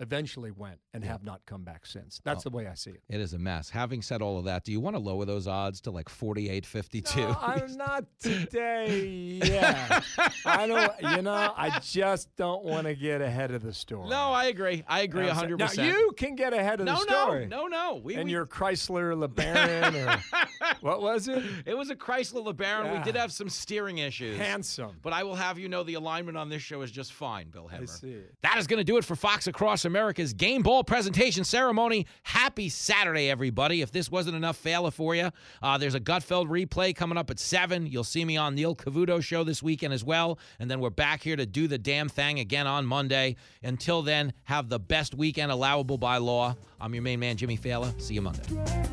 eventually 0.04 0.52
went 0.52 0.80
and 0.94 1.04
have 1.04 1.24
not 1.24 1.42
come 1.46 1.64
back 1.64 1.86
since. 1.86 2.22
That's 2.24 2.46
oh. 2.46 2.50
the 2.50 2.56
way 2.56 2.68
I 2.68 2.76
see 2.76 2.92
it. 2.92 3.02
It 3.10 3.20
is 3.20 3.34
a 3.34 3.40
mess. 3.40 3.70
Having 3.70 4.04
said 4.04 4.22
all 4.22 4.38
of 4.38 4.46
that, 4.46 4.64
do 4.64 4.72
you 4.72 4.80
want 4.80 4.96
to 4.96 5.00
lower 5.02 5.26
those 5.26 5.48
odds 5.48 5.82
to 5.82 5.92
like 5.92 6.10
48 6.10 6.66
52? 6.66 7.20
No, 7.20 7.38
I'm 7.42 7.78
not 7.78 8.06
today. 8.20 9.40
Yeah, 9.44 10.02
I 10.46 10.68
don't. 10.68 11.16
You 11.16 11.22
know, 11.22 11.54
I 11.56 11.80
just 11.80 12.36
don't 12.36 12.64
want 12.64 12.86
to 12.88 12.96
get 12.96 13.22
ahead 13.22 13.52
of 13.52 13.64
the 13.64 13.74
story. 13.74 14.10
No, 14.10 14.32
I 14.32 14.46
agree. 14.46 14.84
I 14.88 15.02
agree 15.02 15.26
Now, 15.26 15.40
so- 15.40 15.48
100%. 15.48 15.78
Now 15.78 15.84
you 15.84 16.14
can 16.16 16.36
get 16.36 16.54
ahead 16.54 16.80
of 16.80 16.86
no, 16.86 16.96
the 16.96 17.02
story. 17.02 17.48
no, 17.48 17.68
no, 17.68 17.94
no. 17.94 18.02
We, 18.04 18.16
and 18.16 18.26
we- 18.26 18.32
your 18.32 18.46
Chrysler 18.46 19.16
LeBaron 19.28 19.96
or 20.06 20.68
what 20.82 21.02
was 21.02 21.28
it? 21.28 21.44
It 21.66 21.78
was 21.78 21.90
a 21.90 21.96
Chrysler 21.96 22.46
LeBaron. 22.46 22.98
We 22.98 23.04
did 23.04 23.16
have 23.16 23.32
some 23.32 23.50
steering 23.50 24.00
issues. 24.00 24.38
Handsome. 24.38 24.98
But 25.02 25.14
I 25.14 25.24
will 25.24 25.36
have 25.36 25.58
you 25.58 25.70
know 25.70 25.84
the 25.84 25.96
alignment 25.96 26.38
on 26.38 26.50
this 26.50 26.62
show 26.62 26.82
is 26.82 26.92
just 26.92 27.14
fine, 27.14 27.50
Bill 27.50 27.70
Hemmer. 27.72 28.24
That 28.42 28.58
is 28.58 28.68
going 28.68 28.80
to 28.80 28.84
do 28.84 28.98
it 28.98 29.06
for 29.06 29.16
Fox 29.16 29.48
Across 29.48 29.86
America's 29.94 30.34
Game 30.34 30.64
Ball 30.64 30.84
presentation 30.84 31.44
ceremony. 31.44 32.08
Happy 32.24 32.68
Saturday, 32.68 33.30
everybody. 33.30 33.82
If 33.82 33.92
this 33.92 34.10
wasn't 34.10 34.36
enough 34.36 34.60
Failla 34.62 34.92
for 34.92 35.14
you, 35.14 35.30
uh, 35.62 35.78
there's 35.78 35.94
a 35.94 36.00
Gutfeld 36.00 36.48
replay 36.48 36.96
coming 36.96 37.16
up 37.16 37.30
at 37.30 37.38
7. 37.38 37.86
You'll 37.86 38.04
see 38.04 38.26
me 38.26 38.36
on 38.36 38.56
Neil 38.56 38.76
Cavuto 38.76 39.22
show 39.22 39.44
this 39.44 39.62
weekend 39.62 39.94
as 39.94 40.04
well. 40.04 40.40
And 40.58 40.72
then 40.72 40.80
we're 40.80 40.90
back 40.90 41.22
here 41.22 41.36
to 41.36 41.46
do 41.46 41.68
the 41.68 41.78
damn 41.78 42.10
thing 42.10 42.40
again 42.40 42.66
on 42.66 42.88
Monday. 42.88 43.36
Until 43.62 44.02
then, 44.02 44.34
have 44.46 44.68
the 44.68 44.80
best 44.80 45.14
weekend 45.14 45.52
allowable 45.52 46.00
by 46.00 46.18
law. 46.18 46.56
I'm 46.82 46.96
your 46.96 47.04
main 47.04 47.20
man, 47.20 47.38
Jimmy 47.38 47.56
Failla. 47.56 48.02
See 48.02 48.16
you 48.16 48.24
Monday. 48.24 48.93